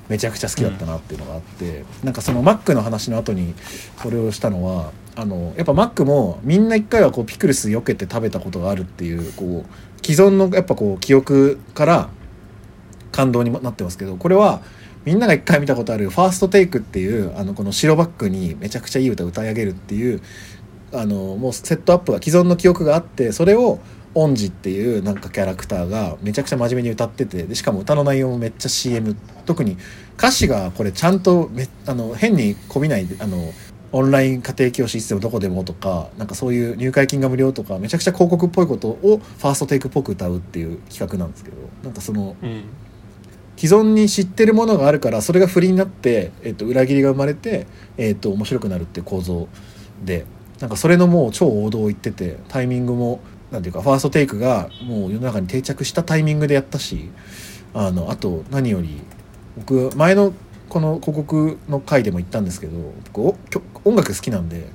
[0.09, 3.55] めちゃくちゃ好きだったなっていうのがあって、なんかその Mac の話の後に
[4.03, 12.09] これをしたのはあのやっぱ Mac もみんな一回はこうピクルス避けて食べたことがあるっていうこう既存のやっぱこう記憶から
[13.11, 14.61] 感動になってますけどこれは
[15.05, 20.21] みんなが一回見たことある「ファーストテイクっていうあのこの白バックにめちゃくちゃいい歌を歌い上げるっていう
[20.99, 23.79] あのもうセットアップが既存の記憶があってそれを
[24.13, 29.77] オンジっていうなんかキャラクターがめちゃくちゃ真面目に歌っててでしかも歌の内容もめっちゃ CM 特に
[30.17, 33.51] 歌詞がこれちゃんとめあの変にこびないあの
[33.91, 42.63] オンライン家庭教師いつでもどこでもとかなんかそういう入会金が無料とかめちゃくちゃ広告っぽいことをファーストテイクっぽく歌うっていう企画なんですけどなんかそのうん
[43.57, 49.47] 既存に知ってるものがあるからそれが不利になって、えっと裏切りが生まれて、えっと面白くなるっていう構造
[50.03, 50.25] で
[50.59, 53.19] なんかそれのもう超王道を言っててタイミングも
[53.51, 57.09] なんていうかファーストテイクがもう世の中に定着したタイミングでやったし
[57.73, 59.01] あのあと何より
[59.57, 60.33] 僕前の
[60.69, 62.77] この広告の回でも言ったんですけど
[63.13, 63.35] 僕
[63.83, 64.67] 音楽好きなんで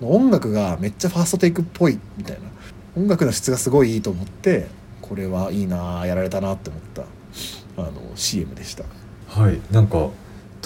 [0.00, 2.48] 音楽がめっちゃファーストテイクっぽいみたいな。
[2.98, 4.66] 音楽の質がすごいいいと思って
[5.00, 7.02] これはいいなやられたなって思った
[7.76, 8.84] あの CM でした。
[9.28, 10.08] はいなんか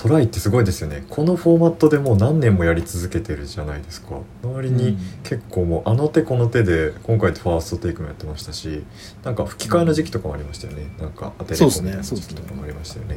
[0.02, 1.04] トライってすごいですよね。
[1.08, 4.18] このフォーマットでもう何年もやり続けてるじゃないですか。
[4.42, 4.98] 周りにうん。
[5.22, 8.82] 結構もうあの手この手で今回ファーストテイクもやってましたし
[9.22, 13.16] なんか吹き替えの時期とかもありましたよね、なんかアテレコみたいな時期とかもありましたよね。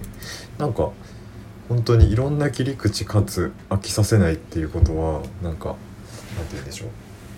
[0.59, 0.91] なんか
[1.69, 5.75] 本当にいろんな切り口かつ飽きさせないっていうことはなんかなん
[6.45, 6.89] て言うんでしょう。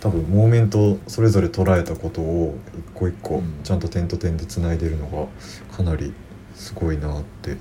[0.01, 3.63] 多分モーメントそれぞれ捉えたことを一個一個うん。
[3.63, 6.13] ちゃんと点と点でつないでるのがかなり
[6.53, 7.55] すごいなって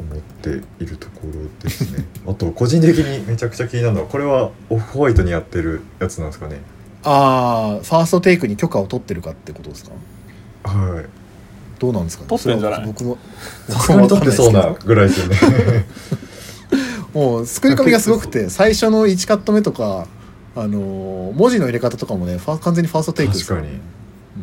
[0.00, 0.50] 思って
[0.82, 1.32] いるところ
[1.62, 2.04] ですね。
[2.26, 6.60] あと個人的にめちゃくちゃ気になるのはこれはオフホワイトにやってるやつなんですかね。
[7.04, 9.92] ああファーストテイクに許可を取ってるかってことですか？
[10.64, 11.04] はい。
[11.78, 12.28] どうなんですかね？
[12.28, 12.86] 取ってんじゃない？
[12.86, 13.18] 僕も
[13.68, 15.36] さすがに撮ってそうなぐらいですよね。
[17.14, 20.06] もう作り込みがすごくて最初の1カット目とか
[20.54, 23.50] あのー文字の入れ方とかもねファ完全にファーストテイクです。
[23.50, 23.82] よね確か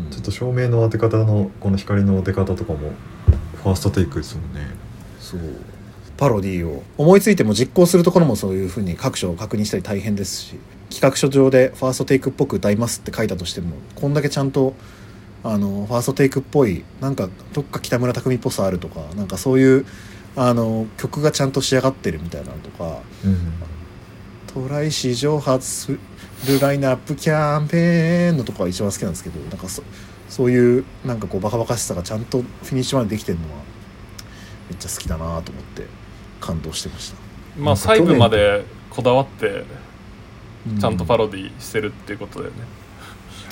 [0.06, 0.12] うん。
[0.12, 2.80] ちょっと照明の当て方のこの光の当て方とかも
[3.64, 4.62] ファーストテイクですもんね
[5.26, 5.40] そう。
[6.18, 10.56] パロディーを思いついても実行するところもそういうふうに各所を確認したり大変ですし
[10.90, 14.74] 企画書上でファーストテイクっぽく歌いますって書いたとしてもこんだけちゃんと
[15.44, 19.86] あのファーストテイクっぽいなんかどっか北村匠海っぽさあるとかなんかそういう
[20.38, 23.54] あの曲がちゃんと仕上がってるみたいなのとかうん
[24.48, 26.00] トライ史上初する
[26.62, 29.84] ラインナップキャンペーンのとこが一番好きなんですけどなんかそ
[30.30, 33.75] そういうなんかこうバカバカしさがちゃんとフィニッシュまでできてるのは
[34.70, 35.86] めっちゃ好きだなと思って
[36.40, 37.18] 感動してました。
[37.58, 42.58] まあ細部までこだわってうちゃんとパロディしてるっていうことだよね、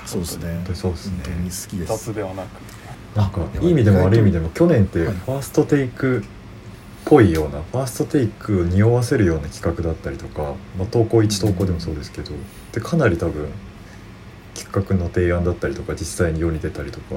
[0.06, 0.54] そうですね。
[0.56, 1.24] 本当にそうですね。
[1.24, 2.06] 本当に好きです。
[2.06, 2.48] 雑ではなく。
[3.16, 6.24] なんかあいい意味でも悪い意味でも去年ってはいファーストテイクっ
[7.06, 12.32] ぽいようなファーストテイクを匂わせるような企画だったりとか、まあ、投稿1投稿でもそうですけど
[12.72, 13.50] でかなり多分
[14.56, 17.16] 企画の提案だったりとか実際に世に出たりとか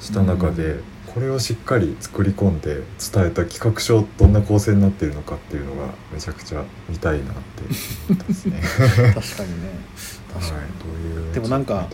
[0.00, 0.80] した中で、
[1.16, 7.62] これをしっかり作り込んで伝えた企画書どんな構成になってるのかっていうのがめちゃくちゃ見たいなって
[8.10, 8.60] 思ったですね。
[9.14, 9.70] 確かにね。
[10.34, 10.68] 確かに、はい、
[11.14, 11.88] どういうでもなんか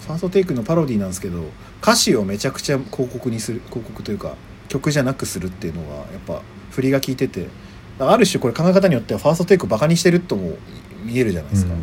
[0.00, 1.42] ファーストテイクのパロディなんですけど
[1.82, 4.36] 歌詞をめちゃくちゃ広告にする広告というか
[4.68, 7.48] 曲じゃなくするっていうのがやっぱ振りが効いてて
[7.98, 10.56] ある種これ考え方によってはファーストテイクをバカにしてるとも
[11.04, 11.80] 見えるじゃないですか、うん、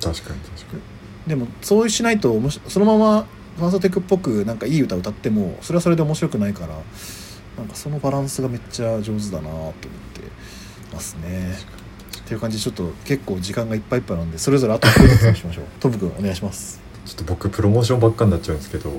[0.00, 0.82] 確かに確かに。
[1.26, 6.74] でもそうしないとおもしそのままファーストテイクっぽくなんかいい歌歌ってもそれはそれで面白くないから
[7.58, 9.82] なんかそのバランスがめっちゃ上手だなと思って
[10.92, 11.54] ますね。
[12.20, 15.64] っていう感じでちょっと結構時間がいっぱいいっぱいなんでそれぞれあと1個ずつしましょう。
[15.80, 16.80] トム君お願いします。
[17.04, 18.90] ちょっと僕プロモーションばっかになっちゃうんですけど、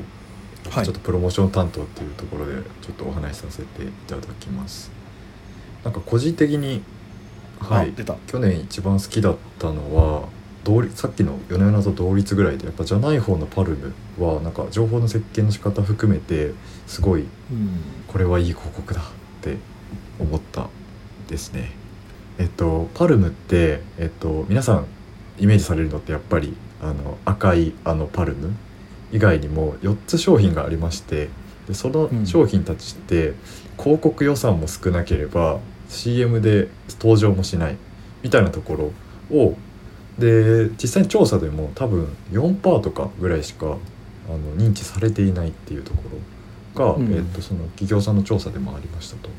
[0.69, 0.85] はい。
[0.85, 4.91] ちょっとプロモーション担当っていうところでちょっとお話しさせていただきます。
[5.83, 6.83] なんか個人的に
[7.59, 7.89] はい。
[7.89, 8.15] あ出た。
[8.27, 10.27] 去年一番好きだったのは
[10.63, 13.77] 同率さっきの「夜な夜な」と同率ぐらいでやっぱじゃない方のパル
[14.17, 16.53] ムはなんか情報の設計の仕方含めて
[16.87, 17.27] すごいうん。
[18.07, 19.03] これはいい広告だっ
[19.41, 19.57] て
[20.19, 20.67] 思った
[21.27, 21.71] ですね。
[22.37, 24.85] えっとパルムってえっと皆さん
[25.39, 28.53] イメージされるのってやっぱりあの赤いあのパルム
[29.11, 31.29] 以外にも4つ商品がありまして
[31.67, 33.33] でその商品たちって
[33.77, 37.77] 広告予算も少なければ CM で登場もしない
[38.21, 38.91] みたいなとこ
[39.31, 39.55] ろを
[40.19, 43.69] で実際に調査でも多分4%とかぐらいしかあ
[44.31, 46.03] の認知されていないっていうとこ
[46.75, 49.29] ろが、うんえっとその企業さんの調査でもありましたと。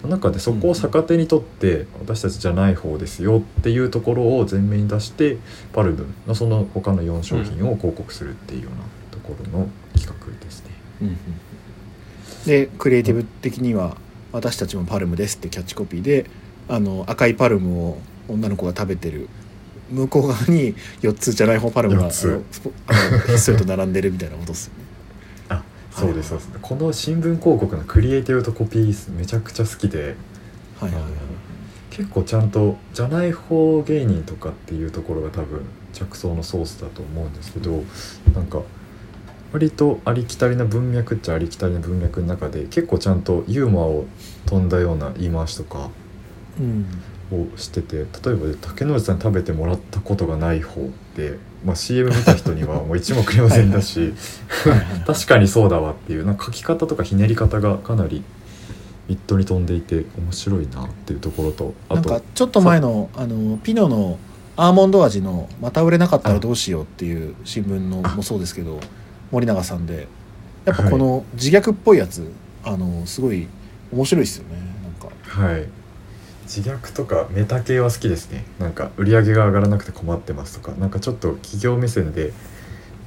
[0.00, 5.38] その中でそこを逆手にとって私たちじゃない方ですよっていうところを前面に出して
[5.72, 10.70] パルムのその他の4商品を広告するっていうようなところの企画ですね。
[11.00, 11.16] うんうん
[12.44, 13.96] でクリエイティブ的には
[14.32, 16.26] 「私たちもパルムです」ってキャッチコピーで
[16.68, 19.28] あの赤いパルムを女の子が食べてる
[19.90, 22.26] 向こう側に4つじゃない方パルムがひ
[23.34, 24.84] っそりと並んでるみたいなことですよね。
[25.48, 26.50] あそうですそうです。
[26.60, 30.16] この新聞広告のクリエイティブとコピーめちゃくちゃ好きで。
[30.80, 31.12] はいはいはい。
[31.90, 37.84] 結構ちゃんとじゃない方芸人とかっていうところが多分着想のソースだと思うんですけど
[38.34, 38.62] なんか
[39.52, 44.06] 割とありきたりな文脈っちゃありきたりな文脈の中で結構ちゃんとユーモアを
[44.46, 45.90] 飛んだような言い回しとか
[46.58, 46.86] うん
[47.34, 54.14] をしてて例えば竹野内さんに食べてもらったことがない方って、まあ、CM 見た人にはもう一目瞭然だし
[54.48, 54.78] はいはい。
[54.80, 58.22] は い確かにそうだわっていうなんか書き方とかひねり方がかなり
[59.08, 64.18] ミットに飛んでいて面白いなっていうところとあとなんかちょっと前のあのピノの
[64.56, 68.80] アーモンド味の「また売れなかったらどうしよう」っていう新聞のもそうですけど
[69.30, 70.08] 森永さんで
[70.64, 72.30] やっぱこの自虐っぽいやつ
[72.64, 73.46] あのすごい
[73.92, 75.42] 面白いですよねなんか。
[75.42, 75.66] はい
[76.44, 78.44] 自虐とかメタ系は好きですね。
[78.58, 80.76] なんか売り上げが上がらなくて困ってますとか。
[80.78, 82.32] なんかちょっと企業目線で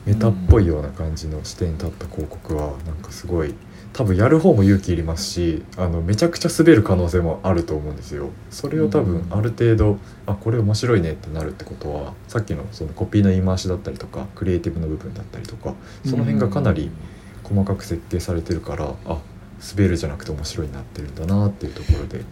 [0.06, 3.54] メタっぽいような感じの視点に立った広告はなんかすごい
[3.94, 8.30] 多分やる方も勇気いりますしあのめちゃくちゃ滑る可能性もあると思うんですよ。
[8.50, 15.74] それを多分ある程度あこれ面白いねってなるってことはさっきのそのコピーの言い回しだったりとかクリエイティブの部分だったりとか
[16.06, 16.90] その辺がかなり
[17.44, 19.18] 細かく設計されてるからあ
[19.76, 22.26] 滑るじゃなくて面白いになってるんだなっていうところでか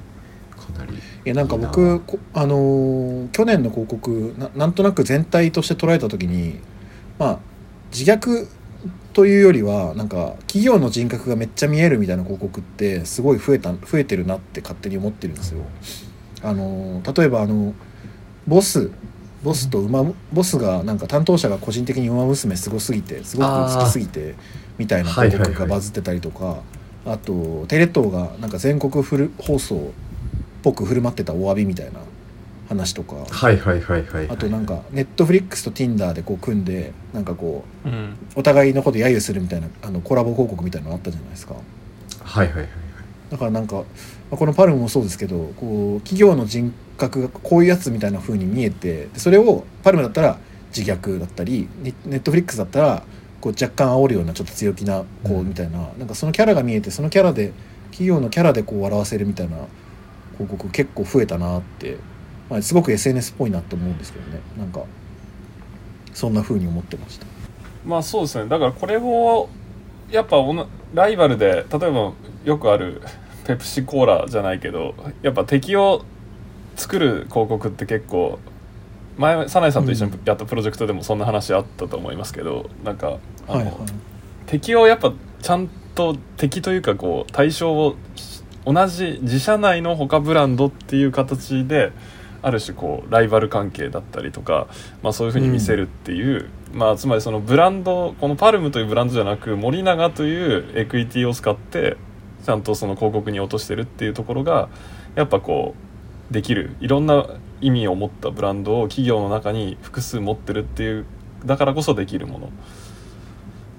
[0.73, 6.59] なりいやなんか僕こあのー去年の広告ななんとなく全体として捉えた時に
[7.19, 7.39] まあ
[7.91, 8.47] 自虐
[9.13, 15.61] というよりはなんか企業の人格がめっちゃ見えるみたいな広告ってすごい増えた増えてるなって勝手に思ってるんですよ。
[16.43, 17.73] あのー例えばあの
[18.47, 18.91] ボス
[19.43, 24.35] ボスと馬ボスがなんか担当者が個人的に馬娘すごすぎてすごく好きすぎて
[24.77, 26.57] みたいな広告がバズってたりとか
[27.05, 29.79] あとテレ東がなんか全国フル放送っ
[30.65, 31.99] ぽく振る舞ってたお詫びみたいな
[32.67, 33.15] 話とか。
[33.29, 38.17] はいはいはいはいあとなんかネットフリックスと Tinder でこう組んでなんかこううん。
[38.35, 41.55] お互いのこと揶揄するみたいなあのコラボ広告みたいなのあったじゃないですか。
[42.23, 42.71] はいはいはいはい。
[43.29, 43.83] だからなんかま
[44.31, 50.39] あこのパルムもそうですけどこう企業の人格がこういうやつみたいな風に見えてでそれをパルムだったら
[50.75, 53.03] 自虐だったりネネットフリックスだったら
[53.41, 57.53] こう若干煽るようなちょっと強気な子みたいな,、なんかそのキャラが見えてそのキャラで
[57.91, 59.57] 企業のキャラでこう笑わせるみたいな
[60.37, 61.97] 広告結構増えたなって、
[62.49, 64.39] まあ、すごく SNS っぽいなと思うんですけどね。
[64.57, 64.83] なんか
[66.13, 67.25] そんな風に思ってました。
[67.85, 68.49] まあそうですね。
[68.49, 69.49] だからこれを
[70.11, 70.37] やっぱ
[70.93, 72.13] ライバルで例えば
[72.45, 73.01] よくある
[73.45, 76.03] ペプシコーラじゃないけどやっぱ敵を
[76.75, 78.39] 作る広告って結構
[79.17, 83.75] 前早苗さんと一緒にやったプロジェクトでもそんな話あったと思いますけどなんかあの、はいはい。
[84.47, 87.95] 敵をやっぱちゃんと敵というかこう対象を
[88.65, 91.91] 同じ自社内の他ブランドっていう形で
[92.41, 94.67] ある種こうライバル関係だったりとか、
[95.01, 101.97] まあ、そういうふうに見せるっていう、まあつまりそのブランドこのパルムというブランドじゃなく森永というエクイティを使って
[102.45, 104.69] ちゃんとその広告に落としてるっていうところが
[105.15, 105.73] やっぱこ
[106.29, 107.25] うできるいろんな
[107.61, 111.05] 意味を持ったブランドを企業の中に複数持ってるっていう
[111.45, 112.49] だからこそできるものっ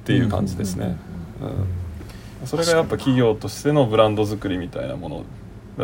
[0.04, 0.96] ていう感じですね。
[1.40, 1.85] うん
[2.44, 5.24] それがやっぱ企業としてのブランド作りみたいなもの。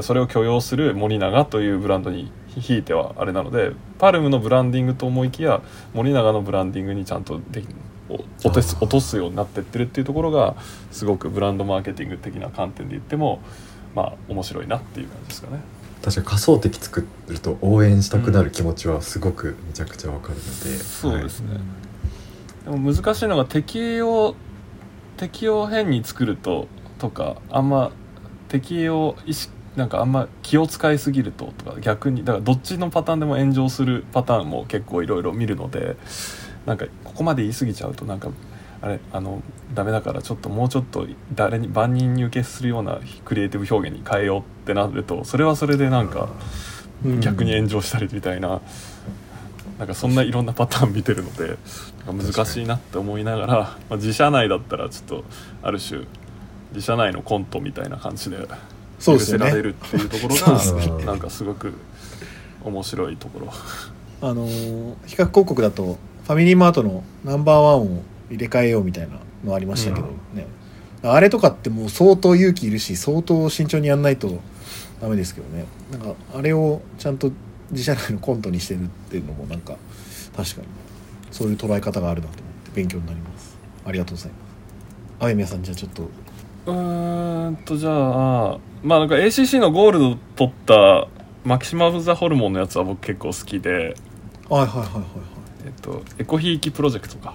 [0.03, 5.61] それを許容する森永というブランドにひいてはあれなのでパルムのブランディングと思いきや
[5.93, 7.63] 森永のブランディングにちゃんとで
[8.09, 10.57] お落とす落とすようになってってるっていうところが
[10.91, 13.43] すごくブランドマーケティング的な観点で言っても
[13.95, 15.61] まあ面白いなっていう感じですかね。
[16.03, 21.61] 確かに仮想敵作ると応援したくなる気持ちはすごくめちゃくちゃわかるので、そうですね、
[22.65, 24.35] でも難しいのが敵を
[25.23, 26.67] 敵を変に作ると
[26.99, 27.93] とかあんま
[28.49, 35.97] 敵を意識なんかあんま気を使いすぎるととか逆にだからどっちのパターンでも炎上するパターンも結構いろいろ見るので
[36.67, 38.31] なんかここまで言い過ぎちゃうとなんか
[38.81, 46.31] あれあのダメだからちょっともうちょっと誰に万人に受けするようなクリエイティブ表現に変えようってなるとそれはそれでなんか
[47.21, 48.61] 逆に炎上したりみたいな。
[49.79, 51.57] なんかそんないろんなパターン見てるので
[52.07, 53.55] 難しいなって思いながら、
[53.89, 55.25] まあ、自社内だったらちょっと
[55.63, 56.01] ある種
[56.73, 58.39] 自社内のコントみたいな感じで
[59.05, 61.75] 許せられるっていうところが、ね、 なんかすごく
[62.65, 63.53] 面白いところ。
[64.23, 64.47] あの
[65.07, 70.47] 比較広告だとファミリーマートのナンバーワンを入れ替えようみたいなのありましたけどね、
[71.03, 74.39] うん、あれとかってもう相当勇気いるし相当慎重にやんないと
[75.01, 75.67] ダメですけどね。
[75.91, 77.33] なんかあれをちゃんと
[77.73, 79.77] 自社内のコントにしてるっていうのもなんか
[80.37, 80.69] 確かに
[81.33, 83.59] そういう捉え方があるなと思って勉強になります。
[83.85, 84.43] ありがとうございます。
[85.25, 86.03] あやみやさんじゃあちょっと。
[86.67, 91.09] うーんとじゃあまあなんか ACC のゴールド取った
[91.45, 93.97] マキシマム・ザ・ホルモンのやつは僕結構好きで。
[94.49, 95.05] はいはいはいはいはい。
[95.65, 97.35] えっとエコひいきプロジェクトか。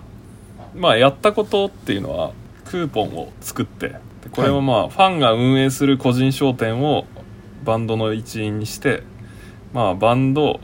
[0.76, 2.32] まあやったことっていうのは
[2.66, 3.96] クーポンを作って。
[4.32, 7.06] これはまあファンが運営する個人商店を
[7.64, 9.04] バンドの一員にして。
[9.74, 10.60] まあバンド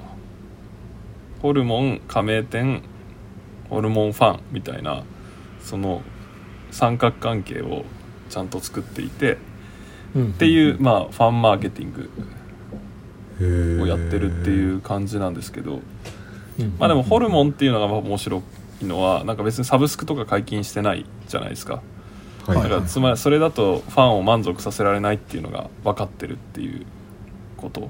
[1.41, 2.83] ホルモン加盟店
[3.73, 5.03] ホルモンファンみたいな
[5.61, 6.03] その
[6.71, 7.85] 三角関係を
[8.29, 9.37] ちゃんと作っていて、
[10.17, 15.81] っていうまあファンマーケティングをやってるっていう感じなんですけど、
[16.77, 18.43] まあでもホルモンっていうのが面白
[18.81, 21.81] いのはなんか別にサブスクとか解禁してないじゃないですか。
[22.47, 26.85] だからつまりそれだとファンを満足させられないっていうのが分かってるっていう
[27.57, 27.89] こと。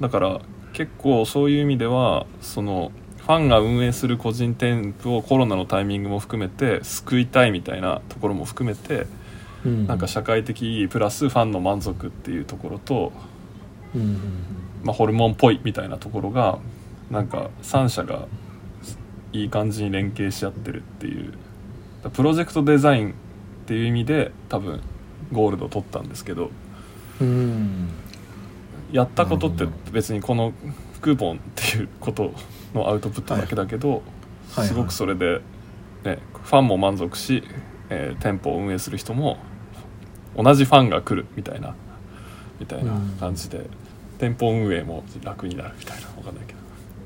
[0.00, 0.40] だから
[0.72, 2.92] 結構そういう意味ではその
[3.26, 9.08] ファンが運営する個人店舗をコロナのタイミングも含めて救いたいみたいなところも含めて、
[9.64, 13.12] うん、なんか社会的プラスファンの満足っていうところと、
[13.96, 14.20] うん、
[14.84, 16.60] まあ、ホルモンっぽいみたいなところが
[17.10, 18.28] なんか3社が
[19.32, 21.32] いい感じに連携し合ってるっていう。
[22.12, 23.14] プロジェクトデザインっ
[23.66, 24.80] ていう意味で多分
[25.32, 26.50] ゴールド取ったんですけど。
[27.20, 27.88] うん。
[28.92, 30.52] やったことって別にこの
[31.06, 32.32] クーポンっていうこと
[32.74, 34.02] のアウトプットだけだけど、
[34.48, 35.40] すごくそれで、
[36.02, 37.44] ね、ファンも満足し、
[37.90, 39.38] えー、店舗を運営する人も
[40.36, 41.76] 同じファンが来るみたいな
[42.58, 43.66] みたいな感じで、
[44.18, 46.58] 店舗運営も楽になるみたいな分かんないけど、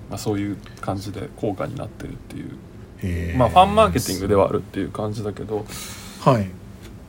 [0.09, 3.37] まあ、そういう感じで効果になってるっていう。
[3.37, 5.67] まあファンマーケティングではあるっていう感じだけど、
[6.21, 6.49] はい、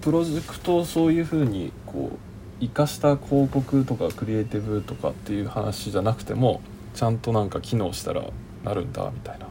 [0.01, 2.17] プロジェクトをそういうふうにこう
[2.59, 6.61] 生かした広告とかクリエイティブとかっていう話じゃなくても
[6.93, 8.23] ちゃんとなんか機能したら
[8.63, 9.47] なるんだみたいな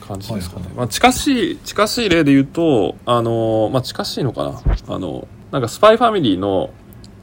[0.00, 4.94] 感じですかね、はいはい、まあ、近しい近しい例で言うとあのまあ近しいのかな。
[4.94, 6.70] あのなんかスパイファミリーの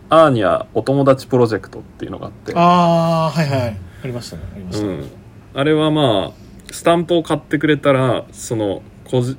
[0.10, 2.54] アーニャお友達プロジェクトっていうのがあって。
[2.56, 2.62] あ
[3.28, 3.78] あはいはい。
[4.04, 4.44] ありましたね。
[4.54, 5.10] ありました、ね、うん、
[5.54, 9.38] あれはまあスタンプを買ってくれたらその個人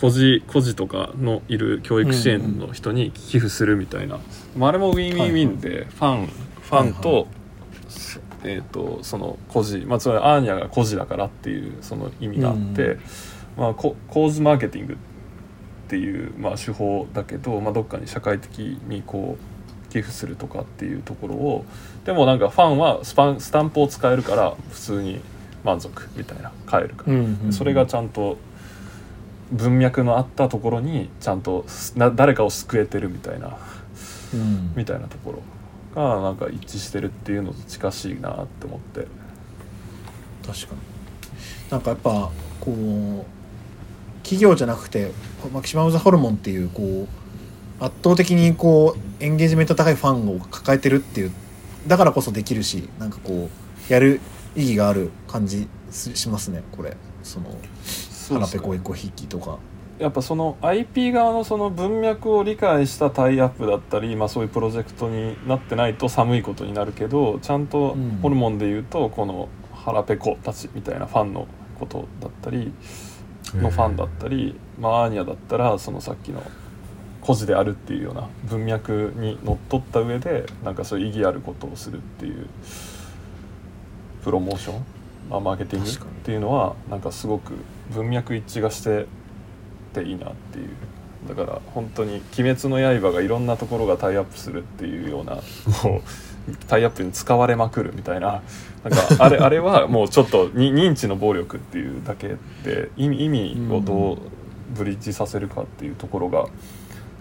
[0.00, 4.22] 孤児孤児とかのいる教育支援の人に寄付するみたいな、うん
[4.56, 7.26] うん、あれもウィンウィンウィンで、ファンファンと、はいはい、
[8.44, 13.00] えーと、その孤児、まあ、つまりアーニャが孤児だからっていうその意味があって、うん、
[13.56, 13.96] まあ、構
[14.30, 14.96] 図マーケティングっ
[15.88, 21.64] ていう、まあ、手法だけど、まあ、どっかに社会的にこう寄付するとかっていうところを
[22.04, 25.20] でもなんかファンはスパンスタンプを使えるから普通に
[25.64, 28.36] 満足みたいな買えるから、うんうんうん、それがちゃんと
[29.50, 31.64] 文脈のあったところにちゃんと
[31.96, 33.56] な誰かを救えてるみたいな、
[34.34, 35.42] うん、みたいなところ
[35.94, 39.06] がなんか一致してるっていうのと近しいなって思って。
[40.46, 40.80] 確かに。
[41.70, 42.30] なんかやっぱ
[42.60, 43.38] こう
[44.22, 45.12] 企業じゃなくて
[45.52, 47.06] マキシマム・ザ・ホルモンっていうこ
[47.80, 51.32] う圧倒的にこうエンゲージメント高いファンを抱えてるっていう
[51.86, 53.48] だからこそできるしなんかこ
[53.88, 54.20] うやる
[54.56, 56.96] 意義がある感じしますねこれ。
[57.22, 57.58] その
[58.28, 59.58] 腹ペコエコ筆記とか
[59.98, 68.18] やっぱその IP 側のその文脈を理解したタイアップだったり、まあ、そういうプロジェクトになってないと寒いことになるけどちゃんとうん。
[68.22, 71.46] ホルモンで言うとこの腹ペコたちみたいなファンの
[71.78, 72.72] ことだったり
[73.54, 76.42] のファンだったり、まあ、アーニャだったらそのさっきの
[77.20, 82.46] 孤児であるっていうような文脈にのっとった上でなんかそういう意義あることをするっていう
[84.22, 84.84] プロモーション、
[85.30, 85.90] まあ、マーケティング？
[85.90, 85.94] っ
[86.24, 87.54] ていうのはなんかすごく
[87.90, 89.06] 文脈一致がして
[90.02, 90.68] ていいなっていう。
[91.28, 95.36] だから本当に「鬼滅の刃」がいろんなところがタイアップするっていうような
[95.82, 96.08] こう。
[96.66, 98.42] タイアップに使われまくるみたいな。
[98.84, 104.18] なんかあれあれはもうちょっとに認知の暴力っていうだけで意味意味をどう
[104.70, 106.46] ブリッジさせるかっていうところが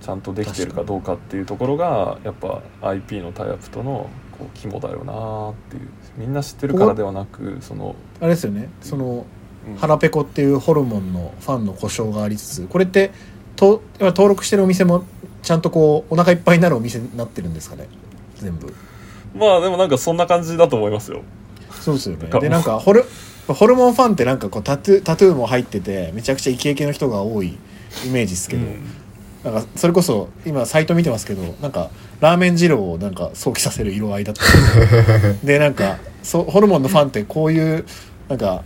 [0.01, 5.89] ちゃんとできてるかどうかっていうところがやっぱ IP のタイアップとのこう肝だよなっていう。
[6.17, 8.69] みんな知ってるからではなくその、あれですよね。
[8.81, 9.23] そのうん
[9.77, 13.11] 腹ペコっていうホルモンのファンの故障がありつつこれって
[13.55, 15.03] と登録してるお店も
[15.41, 17.87] ちゃんとこうお腹いっぱいになるお店になってるんですかね？
[18.35, 18.73] 全部。
[19.35, 21.21] まあでもなんかそんな感じだと思いますよ。
[21.81, 22.29] そうですよね。
[22.39, 23.03] でなんかホル
[23.47, 27.57] ホルモンファンってなんかこうタトゥータトゥーも入っててめちゃくちゃイケイケの人が多い
[28.05, 28.83] イメージですけど、うん。
[29.43, 31.89] なんかそれこそ今サイト見てますけどなんか
[32.19, 34.41] ラーメン二郎をなんか想起させる色合いだった
[35.31, 37.85] り でなんかそうホルモンのファンってこういう
[38.27, 38.63] なんか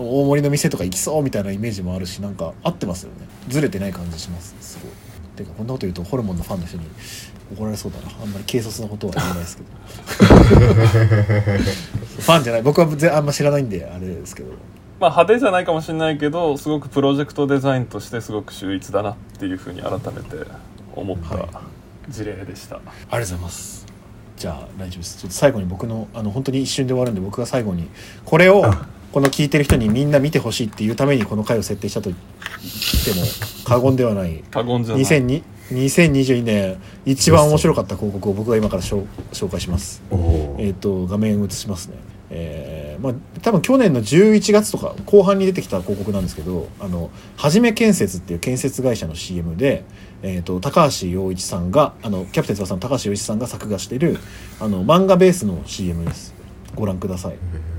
[0.00, 3.26] 大盛りの店とか行きそうみたいなイメージもあるしなんか合ってますよね。
[3.48, 4.54] ずれてない感じします。
[4.60, 4.92] すごい。
[5.36, 6.84] てかこんなこと言うとホルモンのファンの人に
[7.54, 8.10] 怒られそうだな。
[8.22, 9.68] あんまり軽率なことは言えないですけど。
[12.18, 12.62] ファンじゃない。
[12.62, 14.50] 僕はぜあんま知らないんであれですけど。
[15.00, 20.44] まあ派手じゃないかもしれないけどすごくプロジェクトデザインとしてすごく秀逸だなっていうふうに改めて
[20.96, 21.62] 思ったは
[22.08, 22.76] 事例でした。
[22.76, 23.86] ありがとうございます。
[24.36, 25.18] じゃあ大丈夫です。
[25.18, 27.88] ちょっと最後に僕のあの本当に一瞬で終わるんで僕が最後に
[28.24, 28.64] これを
[29.12, 33.26] この聞いてる人にみんな見てほしいっていうためにこの回を設定したと言っても
[33.64, 34.42] 過言ではない。
[34.50, 35.04] 過言じゃない。
[35.04, 40.02] 2002 2022年一番面白かった広告を僕が今から紹紹介します。
[40.58, 41.96] えっ、と画面映しますね。
[42.30, 49.84] えーまあ多分去年の11月とか後半に出てきた広告なんですけどあのはじめ建設っていう建設会社の CM で、
[50.22, 54.18] えー、と高橋陽一さんがあのキャプテン翼の高橋陽一さんが作画している
[54.60, 56.34] あの漫画ベースの CM です。
[56.74, 57.77] ご覧ください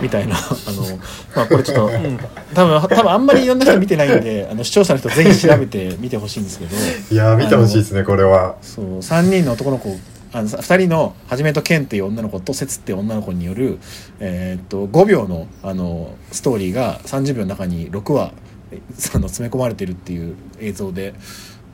[0.00, 0.40] みたいなあ
[0.72, 0.96] の
[1.34, 2.18] まあこれちょっとうん。
[2.54, 6.76] 多分多分あんまりいろんな人見てないんであの視聴者の人ぜひ調べてみてほしいんですけど。
[7.10, 8.56] いやー見てほしいですねこれは。
[8.62, 9.98] そう3人の男の子
[10.32, 13.78] あの2人のはじめとケンっていう女の子と節っていう女の子による、
[14.20, 18.32] えーっと5秒のあのストーリーが30秒の中に6話
[18.70, 18.80] え
[19.14, 21.14] あの詰め込まれてるっていう映像で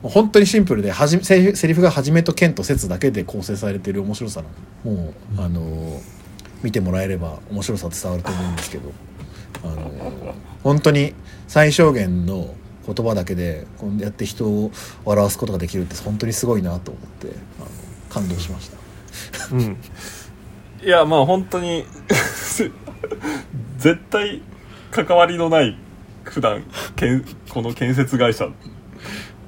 [0.01, 4.47] もう本当にシンプルではじセリフがはじめとケンと節だけで構成されてる面白さな
[4.91, 6.01] のもうあの
[6.65, 8.91] 見てもらえれば面白さ伝わると思うんですけど。
[9.63, 11.13] あの本当に
[11.47, 12.55] 最小限の
[12.85, 14.71] 言葉だけでこうやって人を
[15.05, 17.27] 笑わすことができるって本当にすごいなと思って
[17.59, 17.67] あの
[18.09, 18.77] 感動しました。
[19.55, 19.77] うん、
[20.83, 21.85] いやまあ本当に
[23.77, 24.41] 絶対
[24.91, 25.77] 関わりのない
[26.23, 26.63] 普段
[26.95, 28.49] けんこの建設会社。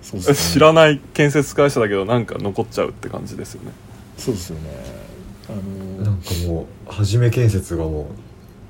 [0.01, 3.71] そうです知らない建設会社だけどなんか残っちゃうって感じですよね。
[4.17, 5.06] そうですよね
[5.49, 8.09] あのなんかもうはじめ建設がも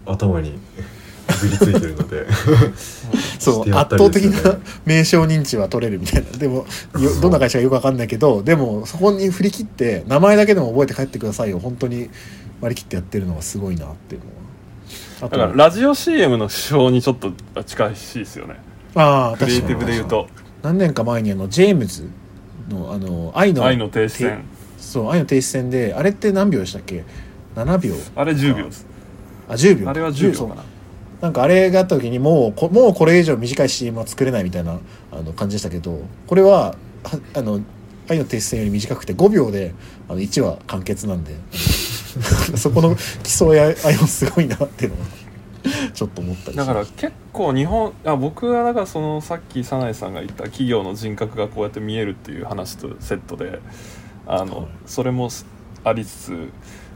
[0.06, 0.58] う頭に
[1.42, 2.26] ぐりついてるので。
[3.40, 6.38] そうしてやった圧倒的な 名称認知は取れるみたいな。
[6.38, 6.66] でも
[7.00, 11.60] よどんな会社かよくわかんないけどでもそこに振り切って名前だけでも覚えて帰ってくださいよ。
[11.60, 12.10] 本当に
[12.62, 14.38] 割り切ってやってるのがすごいなっていうのは。
[15.20, 17.32] あだからラジオ CM の手法にちょっと
[17.64, 18.56] 近しいですよね。
[18.96, 20.28] ああクリエイティブで言うと。
[20.64, 22.10] 何年か前にあのジェームズ
[22.70, 24.44] のあの愛の愛の停止線
[24.88, 27.04] そう愛の停止線であれって何秒でしたっけ
[27.56, 27.94] ？7秒。
[28.16, 28.86] あれ10秒です。
[29.50, 29.90] あ10秒。
[29.90, 30.64] あれは10そう秒かな。
[31.22, 34.80] なんかあれがあった時にもうこもうこれ以上短い CM は作れないみたいな
[35.12, 37.60] あの感じでしたけどこれははあの
[38.08, 39.74] 愛の停止線より短くて5秒で
[40.08, 41.36] あの1話完結なんで
[42.56, 45.06] そこの競い合いもすごいなっていうのは
[45.94, 53.60] ちょっと思ったりだから結構日本あ僕はだからそのさっき早苗さんが言った企業の人格がこうやって見えるっていう話とセットで
[54.28, 55.30] あの、はいそれも
[55.84, 56.50] ありつつ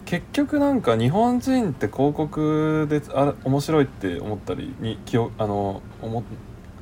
[0.06, 6.24] 結局なんか日本人って広告であ面白いって思ったりに記憶あの思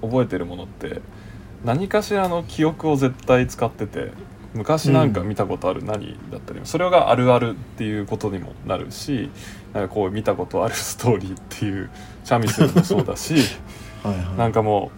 [0.01, 1.01] 覚えてるものって
[1.63, 4.11] 何かしらの記憶を絶対使ってて
[4.53, 9.29] 昔なんか見たことある何だったり、それがあるあるっていうことにもなるし
[9.73, 11.91] なんかこう見たことあるストーリーっていう
[12.23, 13.35] チャミスルもそうだし
[14.03, 14.37] はいはい。
[14.37, 14.91] なんかも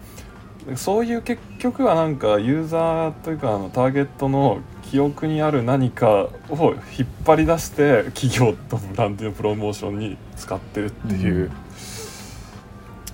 [0.72, 4.60] うそういう結局はなんかユーザーというかあのターゲットの
[4.92, 11.50] 記憶にある何かを引っ張り出して企業とブランドのプロモーションに使ってるっていう、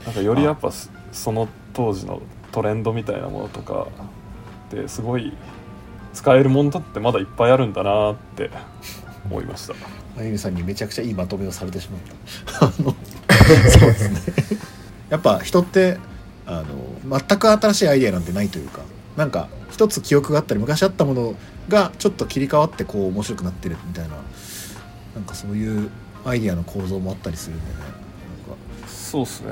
[0.05, 2.21] なんかよりやっぱすその当時の
[2.51, 3.87] トレンドみたいなものとか
[4.71, 5.33] ですごい
[6.13, 8.51] 使えるものだってまだいっぱいあるんだなって。
[9.31, 9.75] 思いました。
[10.19, 12.01] あゆみさんにめちゃくちゃいいまとめをされてしまっ
[12.59, 12.67] た。
[12.67, 12.95] あの
[13.71, 14.59] そうですね。
[15.11, 15.99] やっぱ人って
[16.47, 16.65] あ
[17.05, 18.81] の全く新しいアイデアなんてないというか
[19.17, 21.35] なんか一つ記憶があったり昔あったもの
[21.69, 24.17] がちょっと切り替わってこう面白くなってるみたいな
[25.15, 25.91] なんかそういう
[26.25, 27.77] アイデアの構造もあったりするんでね。
[28.87, 29.51] そうですね。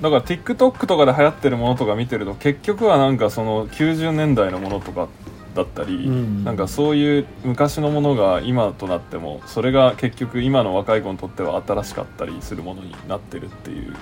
[0.00, 5.08] だから TikTok とかで流行ってるものとか見てると結局はなんかその90年代のものとか
[5.54, 6.44] だったり、うん。
[6.44, 13.94] なんかそういう昔のものが今となってもそれが結局今の若い子にとっては新しかったりするものになってるっていう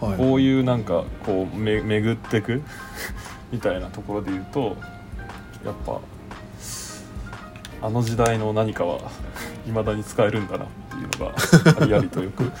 [0.00, 2.62] はい、こういうなんかこうめ巡ってく？
[3.52, 4.76] みたいなところで言うと
[5.64, 6.00] やっぱ
[7.82, 9.10] あの時代の何かは
[9.66, 11.34] 未だに使えるんだなっていうのが
[11.82, 12.54] ありありとよく確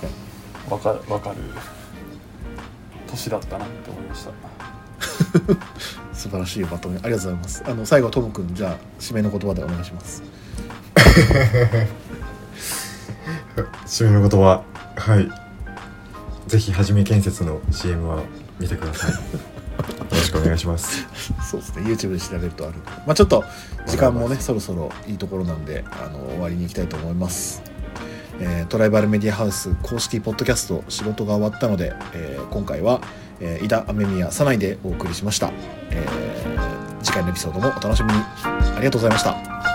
[0.00, 0.26] かに。
[0.70, 1.36] わかわかる
[3.06, 4.30] 年だったなって思いました。
[6.12, 6.98] 素晴らしいまとめ。
[7.02, 7.62] ありがとうございます。
[7.66, 10.22] あの最後ともくんじゃあ締めの言葉でお願いします。
[13.86, 14.62] 締めの言葉。
[14.96, 15.30] はい。
[16.48, 18.22] ぜひはじめ建設の CM は
[18.58, 19.12] 見てください。
[19.12, 19.18] よ
[20.10, 21.06] ろしくお願いします。
[21.48, 21.82] そうですね。
[21.82, 22.74] YouTube で調べるとある。
[23.06, 23.44] まあちょっと
[23.86, 27.62] 時間もねそろそろいいところなんであの終わりに行きたいと思います、
[28.40, 33.00] えートライバルメディアハウス公式ポッドキャスト仕事が終わったので、えー今回は、
[33.40, 35.52] えー、井田雨宮さないでお送りしました、
[35.90, 38.18] えー次回のエピソードもお楽しみに。
[38.76, 39.65] ありがとうございました